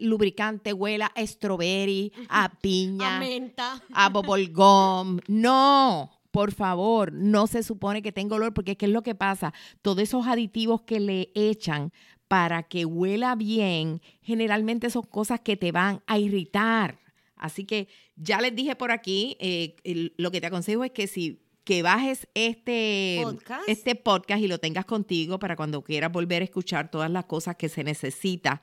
lubricante 0.47 0.73
huela 0.73 1.11
a 1.15 1.25
strawberry, 1.25 2.11
a 2.29 2.49
piña, 2.61 3.17
A 3.17 3.19
menta. 3.19 3.81
a 3.93 4.09
bubble 4.09 4.47
gum. 4.47 5.19
No, 5.27 6.11
por 6.31 6.51
favor, 6.53 7.11
no 7.13 7.47
se 7.47 7.63
supone 7.63 8.01
que 8.01 8.11
tenga 8.11 8.35
olor 8.35 8.53
porque 8.53 8.75
¿qué 8.77 8.85
es 8.85 8.91
lo 8.91 9.03
que 9.03 9.15
pasa? 9.15 9.53
Todos 9.81 9.99
esos 10.03 10.27
aditivos 10.27 10.81
que 10.83 10.99
le 10.99 11.29
echan 11.35 11.91
para 12.27 12.63
que 12.63 12.85
huela 12.85 13.35
bien, 13.35 14.01
generalmente 14.21 14.89
son 14.89 15.03
cosas 15.03 15.39
que 15.39 15.55
te 15.57 15.71
van 15.71 16.01
a 16.07 16.17
irritar. 16.19 16.99
Así 17.37 17.65
que 17.65 17.87
ya 18.15 18.41
les 18.41 18.55
dije 18.55 18.75
por 18.75 18.91
aquí, 18.91 19.37
eh, 19.39 19.75
el- 19.83 20.13
lo 20.17 20.31
que 20.31 20.41
te 20.41 20.47
aconsejo 20.47 20.83
es 20.83 20.91
que 20.91 21.07
si 21.07 21.43
que 21.63 21.81
bajes 21.83 22.27
este 22.33 23.19
Podcast. 23.23 23.67
este 23.67 23.95
podcast 23.95 24.41
y 24.41 24.47
lo 24.47 24.57
tengas 24.57 24.85
contigo 24.85 25.37
para 25.37 25.57
cuando 25.57 25.83
quieras 25.83 26.13
volver 26.13 26.41
a 26.41 26.45
escuchar 26.45 26.89
todas 26.89 27.11
las 27.11 27.25
cosas 27.25 27.57
que 27.57 27.67
se 27.67 27.83
necesita 27.83 28.61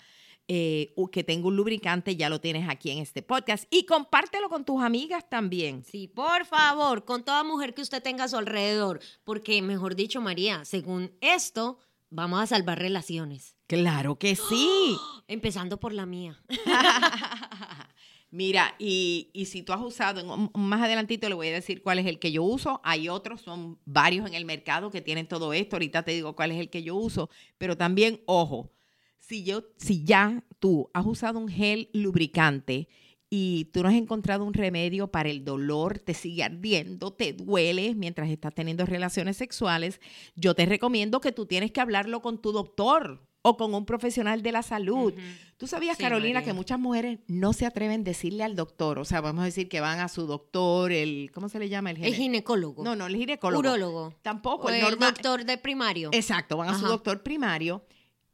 eh, 0.48 0.94
que 1.12 1.24
tenga 1.24 1.48
un 1.48 1.56
lubricante, 1.56 2.16
ya 2.16 2.28
lo 2.28 2.40
tienes 2.40 2.68
aquí 2.68 2.90
en 2.90 2.98
este 2.98 3.22
podcast. 3.22 3.64
Y 3.70 3.86
compártelo 3.86 4.48
con 4.48 4.64
tus 4.64 4.82
amigas 4.82 5.28
también. 5.28 5.84
Sí, 5.84 6.08
por 6.08 6.44
favor, 6.44 7.04
con 7.04 7.24
toda 7.24 7.44
mujer 7.44 7.74
que 7.74 7.82
usted 7.82 8.02
tenga 8.02 8.24
a 8.24 8.28
su 8.28 8.36
alrededor, 8.36 9.00
porque 9.24 9.62
mejor 9.62 9.94
dicho, 9.94 10.20
María, 10.20 10.64
según 10.64 11.12
esto, 11.20 11.78
vamos 12.10 12.40
a 12.40 12.46
salvar 12.46 12.78
relaciones, 12.78 13.56
Claro 13.66 14.18
que 14.18 14.36
sí. 14.36 14.96
empezando 15.28 15.80
por 15.80 15.92
la 15.92 16.04
mía. 16.06 16.42
Mira, 18.30 18.74
y, 18.80 19.30
y 19.32 19.46
si 19.46 19.62
tú 19.62 19.72
has 19.72 19.80
usado, 19.80 20.50
más 20.54 20.82
adelantito 20.82 21.28
le 21.28 21.36
voy 21.36 21.48
a 21.48 21.52
decir 21.52 21.82
cuál 21.82 22.00
es 22.00 22.06
el 22.06 22.18
que 22.18 22.32
yo 22.32 22.42
uso. 22.42 22.80
Hay 22.82 23.08
otros, 23.08 23.40
son 23.40 23.78
varios 23.84 24.26
en 24.26 24.34
el 24.34 24.44
mercado 24.44 24.90
que 24.90 25.00
tienen 25.00 25.28
todo 25.28 25.52
esto. 25.52 25.76
Ahorita 25.76 26.02
te 26.02 26.10
digo 26.10 26.34
cuál 26.34 26.50
es 26.50 26.58
el 26.58 26.68
que 26.68 26.82
yo 26.82 26.96
uso. 26.96 27.30
Pero 27.58 27.76
también, 27.76 28.22
ojo, 28.26 28.72
si, 29.26 29.44
yo, 29.44 29.64
si 29.76 30.04
ya 30.04 30.44
tú 30.58 30.90
has 30.92 31.06
usado 31.06 31.38
un 31.38 31.48
gel 31.48 31.88
lubricante 31.92 32.88
y 33.30 33.66
tú 33.72 33.82
no 33.82 33.88
has 33.88 33.94
encontrado 33.94 34.44
un 34.44 34.54
remedio 34.54 35.08
para 35.08 35.28
el 35.28 35.44
dolor, 35.44 35.98
te 35.98 36.14
sigue 36.14 36.44
ardiendo, 36.44 37.12
te 37.12 37.32
duele 37.32 37.94
mientras 37.94 38.28
estás 38.30 38.54
teniendo 38.54 38.86
relaciones 38.86 39.36
sexuales, 39.36 40.00
yo 40.36 40.54
te 40.54 40.66
recomiendo 40.66 41.20
que 41.20 41.32
tú 41.32 41.46
tienes 41.46 41.72
que 41.72 41.80
hablarlo 41.80 42.22
con 42.22 42.40
tu 42.40 42.52
doctor 42.52 43.26
o 43.46 43.56
con 43.58 43.74
un 43.74 43.84
profesional 43.84 44.42
de 44.42 44.52
la 44.52 44.62
salud. 44.62 45.12
¿Tú 45.58 45.66
sabías, 45.66 45.96
Sí, 45.98 46.02
Carolina, 46.02 46.34
María. 46.40 46.46
que 46.46 46.52
muchas 46.54 46.78
mujeres 46.78 47.18
no 47.26 47.52
se 47.52 47.66
atreven 47.66 48.00
a 48.00 48.04
decirle 48.04 48.42
al 48.44 48.56
doctor? 48.56 48.98
O 48.98 49.04
sea, 49.04 49.20
vamos 49.20 49.42
a 49.42 49.46
decir 49.46 49.68
que 49.68 49.80
van 49.80 50.00
a 50.00 50.08
su 50.08 50.26
doctor, 50.26 50.92
el, 50.92 51.30
¿cómo 51.34 51.48
se 51.50 51.58
le 51.58 51.68
llama? 51.68 51.90
El, 51.90 51.98
El 51.98 52.04
gine- 52.14 52.16
ginecólogo. 52.16 52.82
No, 52.84 52.96
no, 52.96 53.06
el 53.06 53.16
ginecólogo. 53.16 53.58
Urólogo. 53.60 54.14
Tampoco, 54.22 54.68
O 54.68 54.70
el 54.70 54.80
normal. 54.80 55.12
doctor 55.12 55.44
de 55.44 55.58
primario. 55.58 56.08
Exacto, 56.12 56.56
van 56.56 56.70
a 56.70 56.78
su 56.78 56.86
doctor 56.86 57.22
primario 57.22 57.84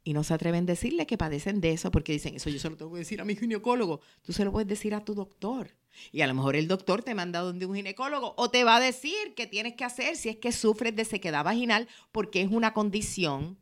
y 0.03 0.13
no 0.13 0.25
se 0.25 0.35
atreven 0.35 0.65
a 0.65 0.67
decirle 0.67 1.07
que 1.07 1.19
padecen 1.19 1.61
de 1.61 1.73
eso 1.73 1.91
porque 1.91 2.13
dicen, 2.13 2.37
eso 2.37 2.49
yo 2.51 2.59
se 2.59 2.71
lo 2.71 2.77
tengo 2.77 2.93
que 2.93 3.01
decir 3.01 3.21
a 3.21 3.25
mi 3.25 3.37
ginecólogo. 3.37 4.01
Tú 4.23 4.33
se 4.33 4.45
lo 4.45 4.53
puedes 4.53 4.69
decir 4.69 4.95
a 4.95 5.05
tu 5.05 5.15
doctor. 5.15 5.77
Y 6.13 6.23
a 6.23 6.27
lo 6.27 6.35
mejor 6.35 6.57
el 6.57 6.69
doctor 6.69 7.03
te 7.03 7.15
manda 7.15 7.41
donde 7.41 7.67
un 7.67 7.75
ginecólogo 7.75 8.35
o 8.37 8.51
te 8.51 8.65
va 8.65 8.77
a 8.77 8.81
decir 8.81 9.35
qué 9.37 9.47
tienes 9.47 9.75
que 9.75 9.85
hacer 9.85 10.17
si 10.17 10.29
es 10.31 10.37
que 10.37 10.53
sufres 10.53 10.97
de 10.97 11.05
sequedad 11.05 11.45
vaginal 11.45 11.89
porque 12.13 12.43
es 12.43 12.51
una 12.51 12.73
condición 12.73 13.59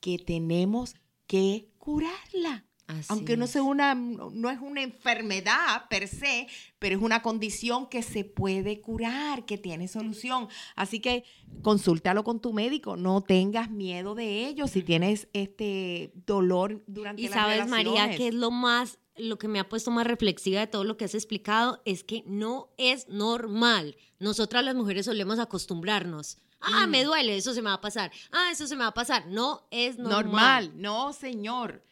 que 0.00 0.18
tenemos 0.18 0.94
que 1.26 1.68
curarla. 1.78 2.64
Así 2.88 3.06
Aunque 3.08 3.36
no, 3.36 3.44
es. 3.46 3.50
sea 3.52 3.62
una, 3.62 3.94
no 3.94 4.50
es 4.50 4.58
una 4.60 4.82
enfermedad 4.82 5.88
per 5.88 6.08
se, 6.08 6.46
pero 6.78 6.96
es 6.96 7.02
una 7.02 7.22
condición 7.22 7.88
que 7.88 8.02
se 8.02 8.24
puede 8.24 8.80
curar, 8.80 9.44
que 9.46 9.56
tiene 9.56 9.88
solución. 9.88 10.48
Así 10.76 11.00
que 11.00 11.24
consúltalo 11.62 12.24
con 12.24 12.40
tu 12.40 12.52
médico, 12.52 12.96
no 12.96 13.20
tengas 13.22 13.70
miedo 13.70 14.14
de 14.14 14.46
ello 14.46 14.66
si 14.66 14.82
tienes 14.82 15.28
este 15.32 16.12
dolor 16.26 16.82
durante 16.86 17.22
Y 17.22 17.28
las 17.28 17.34
sabes, 17.34 17.68
María, 17.68 18.10
que 18.16 18.28
es 18.28 18.34
lo 18.34 18.50
más, 18.50 18.98
lo 19.16 19.38
que 19.38 19.48
me 19.48 19.60
ha 19.60 19.68
puesto 19.68 19.90
más 19.90 20.06
reflexiva 20.06 20.60
de 20.60 20.66
todo 20.66 20.84
lo 20.84 20.96
que 20.96 21.04
has 21.04 21.14
explicado, 21.14 21.80
es 21.84 22.02
que 22.04 22.24
no 22.26 22.70
es 22.78 23.08
normal. 23.08 23.96
Nosotras 24.18 24.64
las 24.64 24.74
mujeres 24.74 25.06
solemos 25.06 25.38
acostumbrarnos. 25.38 26.38
Ah, 26.60 26.86
Mm. 26.86 26.90
me 26.90 27.04
duele, 27.04 27.36
eso 27.36 27.54
se 27.54 27.62
me 27.62 27.68
va 27.70 27.74
a 27.74 27.80
pasar. 27.80 28.12
Ah, 28.30 28.50
eso 28.52 28.66
se 28.66 28.76
me 28.76 28.82
va 28.82 28.88
a 28.88 28.94
pasar. 28.94 29.26
No 29.28 29.66
es 29.70 29.98
normal. 29.98 30.24
normal. 30.24 30.72
No, 30.76 31.12
señor. 31.12 31.82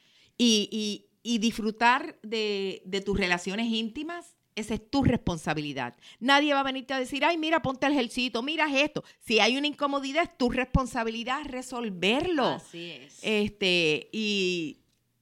Y, 0.43 0.69
y- 0.73 1.07
y 1.23 1.37
disfrutar 1.39 2.19
de, 2.23 2.81
de 2.87 3.01
tus 3.03 3.19
relaciones 3.19 3.67
íntimas, 3.67 4.37
esa 4.57 4.73
es 4.75 4.91
tu 4.91 5.05
responsabilidad. 5.05 5.95
Nadie 6.19 6.55
va 6.55 6.61
a 6.61 6.65
venirte 6.65 6.95
a 6.95 6.99
decir, 6.99 7.27
ay, 7.27 7.37
mira, 7.37 7.61
ponte 7.61 7.87
el 7.87 7.93
gelcito, 7.93 8.43
mira 8.43 8.67
esto. 8.81 9.05
Si 9.21 9.39
hay 9.39 9.59
una 9.59 9.67
incomodidad, 9.67 10.23
es 10.25 10.39
tu 10.39 10.49
responsabilidad 10.49 11.43
resolverlo. 11.45 12.47
Así 12.47 12.91
es. 12.91 13.19
Este, 13.23 14.09
y 14.13 14.79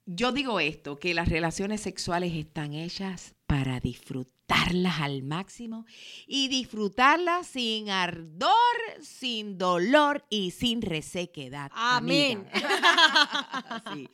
yo 0.06 0.30
digo 0.30 0.60
esto, 0.60 0.98
que 1.00 1.14
las 1.14 1.28
relaciones 1.28 1.80
sexuales 1.80 2.32
están 2.34 2.74
hechas 2.74 3.34
para 3.46 3.80
disfrutarlas 3.80 5.00
al 5.00 5.22
máximo 5.24 5.84
y 6.26 6.46
disfrutarlas 6.48 7.46
sin 7.48 7.90
ardor, 7.90 8.52
sin 9.02 9.58
dolor 9.58 10.24
y 10.30 10.52
sin 10.52 10.80
resequedad. 10.80 11.70
Amén. 11.74 12.46
amiga. 12.52 13.82
Sí. 13.94 14.08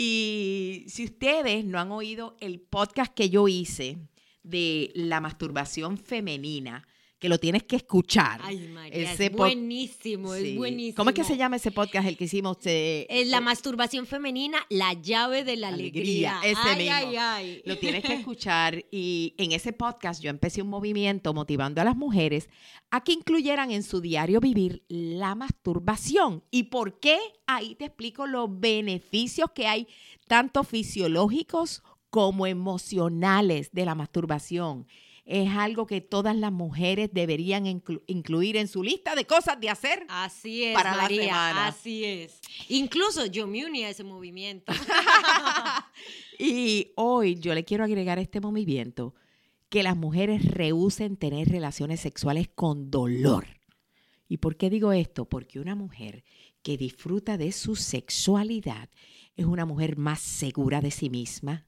Y 0.00 0.84
si 0.86 1.06
ustedes 1.06 1.64
no 1.64 1.80
han 1.80 1.90
oído 1.90 2.36
el 2.38 2.60
podcast 2.60 3.12
que 3.12 3.30
yo 3.30 3.48
hice 3.48 3.98
de 4.44 4.92
la 4.94 5.20
masturbación 5.20 5.98
femenina, 5.98 6.86
que 7.18 7.28
lo 7.28 7.38
tienes 7.38 7.64
que 7.64 7.76
escuchar. 7.76 8.40
Ay, 8.44 8.68
María, 8.72 9.12
Ese 9.12 9.26
es 9.26 9.32
buenísimo, 9.32 10.34
Sí. 10.34 10.50
es 10.50 10.56
buenísimo. 10.56 10.96
¿Cómo 10.96 11.10
es 11.10 11.16
que 11.16 11.24
se 11.24 11.36
llama 11.36 11.56
ese 11.56 11.72
podcast, 11.72 12.06
el 12.06 12.16
que 12.16 12.24
hicimos? 12.24 12.58
Eh, 12.64 13.06
Es 13.10 13.26
la 13.26 13.40
masturbación 13.40 14.06
femenina, 14.06 14.58
la 14.70 14.92
llave 14.92 15.42
de 15.42 15.56
la 15.56 15.68
alegría. 15.68 16.40
Ese 16.44 16.60
ay, 16.62 16.76
mismo. 16.78 16.94
ay, 16.96 17.16
ay. 17.16 17.62
Lo 17.64 17.76
tienes 17.78 18.04
que 18.04 18.14
escuchar 18.14 18.84
y 18.92 19.34
en 19.36 19.50
ese 19.52 19.72
podcast 19.72 20.22
yo 20.22 20.30
empecé 20.30 20.62
un 20.62 20.68
movimiento 20.68 21.34
motivando 21.34 21.80
a 21.80 21.84
las 21.84 21.96
mujeres 21.96 22.48
a 22.90 23.02
que 23.02 23.12
incluyeran 23.12 23.72
en 23.72 23.82
su 23.82 24.00
diario 24.00 24.40
vivir 24.40 24.84
la 24.88 25.34
masturbación. 25.34 26.44
¿Y 26.50 26.64
por 26.64 27.00
qué? 27.00 27.18
Ahí 27.46 27.74
te 27.74 27.86
explico 27.86 28.26
los 28.26 28.48
beneficios 28.60 29.50
que 29.54 29.66
hay, 29.66 29.88
tanto 30.28 30.62
fisiológicos 30.64 31.82
como 32.10 32.46
emocionales 32.46 33.70
de 33.72 33.84
la 33.84 33.94
masturbación. 33.94 34.86
Es 35.30 35.50
algo 35.50 35.86
que 35.86 36.00
todas 36.00 36.34
las 36.34 36.50
mujeres 36.50 37.10
deberían 37.12 37.66
inclu- 37.66 38.02
incluir 38.06 38.56
en 38.56 38.66
su 38.66 38.82
lista 38.82 39.14
de 39.14 39.26
cosas 39.26 39.60
de 39.60 39.68
hacer. 39.68 40.06
Así 40.08 40.64
es, 40.64 40.74
para 40.74 40.96
la 40.96 41.06
semana. 41.06 41.66
así 41.66 42.02
es. 42.02 42.40
Incluso 42.70 43.26
yo 43.26 43.46
me 43.46 43.66
uní 43.66 43.84
a 43.84 43.90
ese 43.90 44.04
movimiento. 44.04 44.72
Y 46.38 46.92
hoy 46.96 47.34
yo 47.36 47.54
le 47.54 47.64
quiero 47.64 47.84
agregar 47.84 48.18
a 48.18 48.20
este 48.22 48.40
movimiento 48.40 49.14
que 49.68 49.82
las 49.82 49.96
mujeres 49.96 50.44
rehúsen 50.44 51.16
tener 51.16 51.48
relaciones 51.48 52.00
sexuales 52.00 52.48
con 52.54 52.90
dolor. 52.90 53.46
¿Y 54.28 54.36
por 54.38 54.56
qué 54.56 54.70
digo 54.70 54.92
esto? 54.92 55.24
Porque 55.28 55.58
una 55.58 55.74
mujer 55.74 56.24
que 56.62 56.76
disfruta 56.76 57.36
de 57.38 57.50
su 57.52 57.76
sexualidad 57.76 58.88
es 59.36 59.46
una 59.46 59.66
mujer 59.66 59.96
más 59.96 60.20
segura 60.20 60.80
de 60.80 60.90
sí 60.90 61.10
misma, 61.10 61.66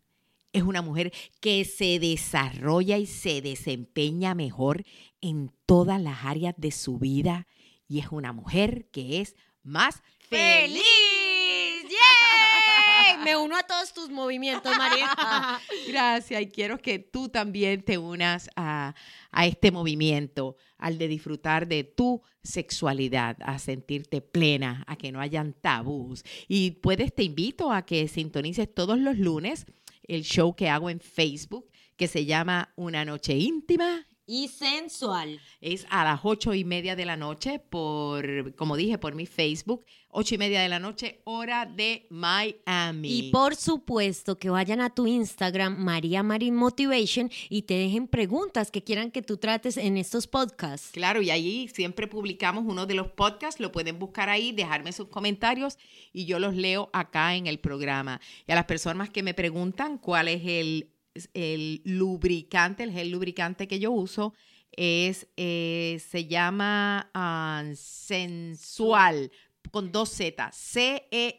es 0.52 0.62
una 0.62 0.82
mujer 0.82 1.12
que 1.40 1.64
se 1.64 1.98
desarrolla 1.98 2.98
y 2.98 3.06
se 3.06 3.40
desempeña 3.40 4.34
mejor 4.34 4.84
en 5.20 5.52
todas 5.66 6.00
las 6.00 6.24
áreas 6.24 6.54
de 6.56 6.72
su 6.72 6.98
vida 6.98 7.46
y 7.86 7.98
es 7.98 8.08
una 8.10 8.32
mujer 8.32 8.88
que 8.92 9.20
es 9.20 9.36
más 9.62 10.02
feliz. 10.18 10.82
¡Feliz! 10.82 11.90
¡Yay! 11.90 13.18
Me 13.24 13.36
uno 13.36 13.56
a 13.56 13.62
todos 13.62 13.92
tus 13.92 14.10
movimientos, 14.10 14.76
María. 14.78 15.08
Gracias 15.88 16.40
y 16.40 16.46
quiero 16.46 16.78
que 16.78 16.98
tú 16.98 17.28
también 17.28 17.82
te 17.82 17.98
unas 17.98 18.48
a, 18.56 18.94
a 19.30 19.46
este 19.46 19.70
movimiento, 19.70 20.56
al 20.78 20.98
de 20.98 21.08
disfrutar 21.08 21.66
de 21.66 21.84
tu 21.84 22.22
sexualidad, 22.42 23.36
a 23.40 23.58
sentirte 23.58 24.20
plena, 24.20 24.84
a 24.86 24.96
que 24.96 25.12
no 25.12 25.20
hayan 25.20 25.52
tabús. 25.52 26.22
Y 26.48 26.72
puedes, 26.72 27.14
te 27.14 27.24
invito 27.24 27.72
a 27.72 27.84
que 27.84 28.08
sintonices 28.08 28.72
todos 28.72 28.98
los 28.98 29.18
lunes 29.18 29.66
el 30.11 30.25
show 30.25 30.55
que 30.55 30.68
hago 30.68 30.90
en 30.90 31.01
Facebook, 31.01 31.70
que 31.96 32.09
se 32.09 32.25
llama 32.25 32.73
Una 32.77 33.05
Noche 33.05 33.37
Íntima 33.37 34.07
Y 34.32 34.46
sensual. 34.46 35.40
Es 35.60 35.88
a 35.90 36.04
las 36.04 36.20
ocho 36.22 36.54
y 36.54 36.62
media 36.62 36.94
de 36.94 37.04
la 37.04 37.16
noche 37.16 37.58
por, 37.58 38.54
como 38.54 38.76
dije, 38.76 38.96
por 38.96 39.16
mi 39.16 39.26
Facebook. 39.26 39.84
Ocho 40.08 40.36
y 40.36 40.38
media 40.38 40.62
de 40.62 40.68
la 40.68 40.78
noche, 40.78 41.20
hora 41.24 41.66
de 41.66 42.06
Miami. 42.10 43.08
Y 43.08 43.30
por 43.32 43.56
supuesto 43.56 44.38
que 44.38 44.48
vayan 44.48 44.80
a 44.80 44.94
tu 44.94 45.08
Instagram, 45.08 45.76
María 45.76 46.22
Marín 46.22 46.54
Motivation, 46.54 47.28
y 47.48 47.62
te 47.62 47.74
dejen 47.74 48.06
preguntas 48.06 48.70
que 48.70 48.84
quieran 48.84 49.10
que 49.10 49.22
tú 49.22 49.36
trates 49.36 49.76
en 49.76 49.96
estos 49.96 50.28
podcasts. 50.28 50.90
Claro, 50.92 51.22
y 51.22 51.30
ahí 51.30 51.66
siempre 51.66 52.06
publicamos 52.06 52.64
uno 52.66 52.86
de 52.86 52.94
los 52.94 53.08
podcasts, 53.08 53.60
lo 53.60 53.72
pueden 53.72 53.98
buscar 53.98 54.28
ahí, 54.28 54.52
dejarme 54.52 54.92
sus 54.92 55.08
comentarios 55.08 55.76
y 56.12 56.26
yo 56.26 56.38
los 56.38 56.54
leo 56.54 56.88
acá 56.92 57.34
en 57.34 57.48
el 57.48 57.58
programa. 57.58 58.20
Y 58.46 58.52
a 58.52 58.54
las 58.54 58.66
personas 58.66 59.10
que 59.10 59.24
me 59.24 59.34
preguntan 59.34 59.98
cuál 59.98 60.28
es 60.28 60.42
el, 60.44 60.92
el 61.35 61.83
lubricante, 61.85 62.83
el 62.83 62.92
gel 62.92 63.11
lubricante 63.11 63.68
que 63.68 63.79
yo 63.79 63.90
uso, 63.90 64.35
es, 64.73 65.29
eh, 65.37 66.01
se 66.09 66.27
llama 66.27 67.11
ah, 67.14 67.64
Sensual, 67.75 69.31
con 69.70 69.92
dos 69.92 70.11
Z, 70.11 70.51
C-E-N-Z-U-A-L. 70.53 71.35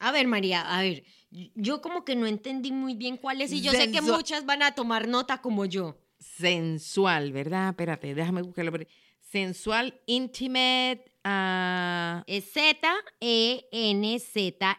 A 0.00 0.12
ver, 0.12 0.28
María, 0.28 0.60
a 0.76 0.82
ver, 0.82 1.02
yo 1.30 1.82
como 1.82 2.04
que 2.04 2.14
no 2.14 2.26
entendí 2.26 2.70
muy 2.72 2.94
bien 2.94 3.16
cuál 3.16 3.40
es 3.40 3.52
y 3.52 3.60
yo 3.60 3.72
sé 3.72 3.90
que 3.90 4.00
muchas 4.00 4.46
van 4.46 4.62
a 4.62 4.74
tomar 4.74 5.08
nota 5.08 5.40
como 5.40 5.64
yo. 5.64 5.98
Sensual, 6.18 7.32
¿verdad? 7.32 7.70
Espérate, 7.70 8.14
déjame 8.14 8.42
buscarlo. 8.42 8.72
Sensual, 9.20 10.00
intimate, 10.06 11.04
ah, 11.30 12.24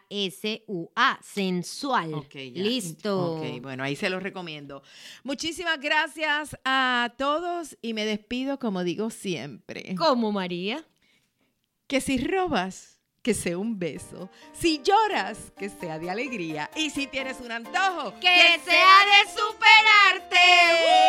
Z-E-N-Z-S-U-A, 0.09 1.19
sensual. 1.21 2.13
Ok, 2.13 2.33
ya. 2.33 2.63
Listo. 2.63 3.35
Ok, 3.35 3.61
bueno, 3.61 3.83
ahí 3.83 3.95
se 3.95 4.09
los 4.09 4.23
recomiendo. 4.23 4.81
Muchísimas 5.23 5.79
gracias 5.79 6.57
a 6.65 7.13
todos 7.17 7.77
y 7.81 7.93
me 7.93 8.05
despido 8.05 8.59
como 8.59 8.83
digo 8.83 9.09
siempre. 9.09 9.95
¿Cómo, 9.95 10.31
María? 10.31 10.85
Que 11.87 12.01
si 12.01 12.17
robas, 12.17 12.99
que 13.21 13.33
sea 13.33 13.57
un 13.57 13.77
beso. 13.79 14.29
Si 14.53 14.81
lloras, 14.83 15.51
que 15.57 15.69
sea 15.69 15.99
de 15.99 16.09
alegría. 16.09 16.69
Y 16.75 16.89
si 16.89 17.07
tienes 17.07 17.39
un 17.39 17.51
antojo, 17.51 18.13
¡Que 18.19 18.59
sea 18.63 18.99
de 19.05 19.29
superarte! 19.31 21.08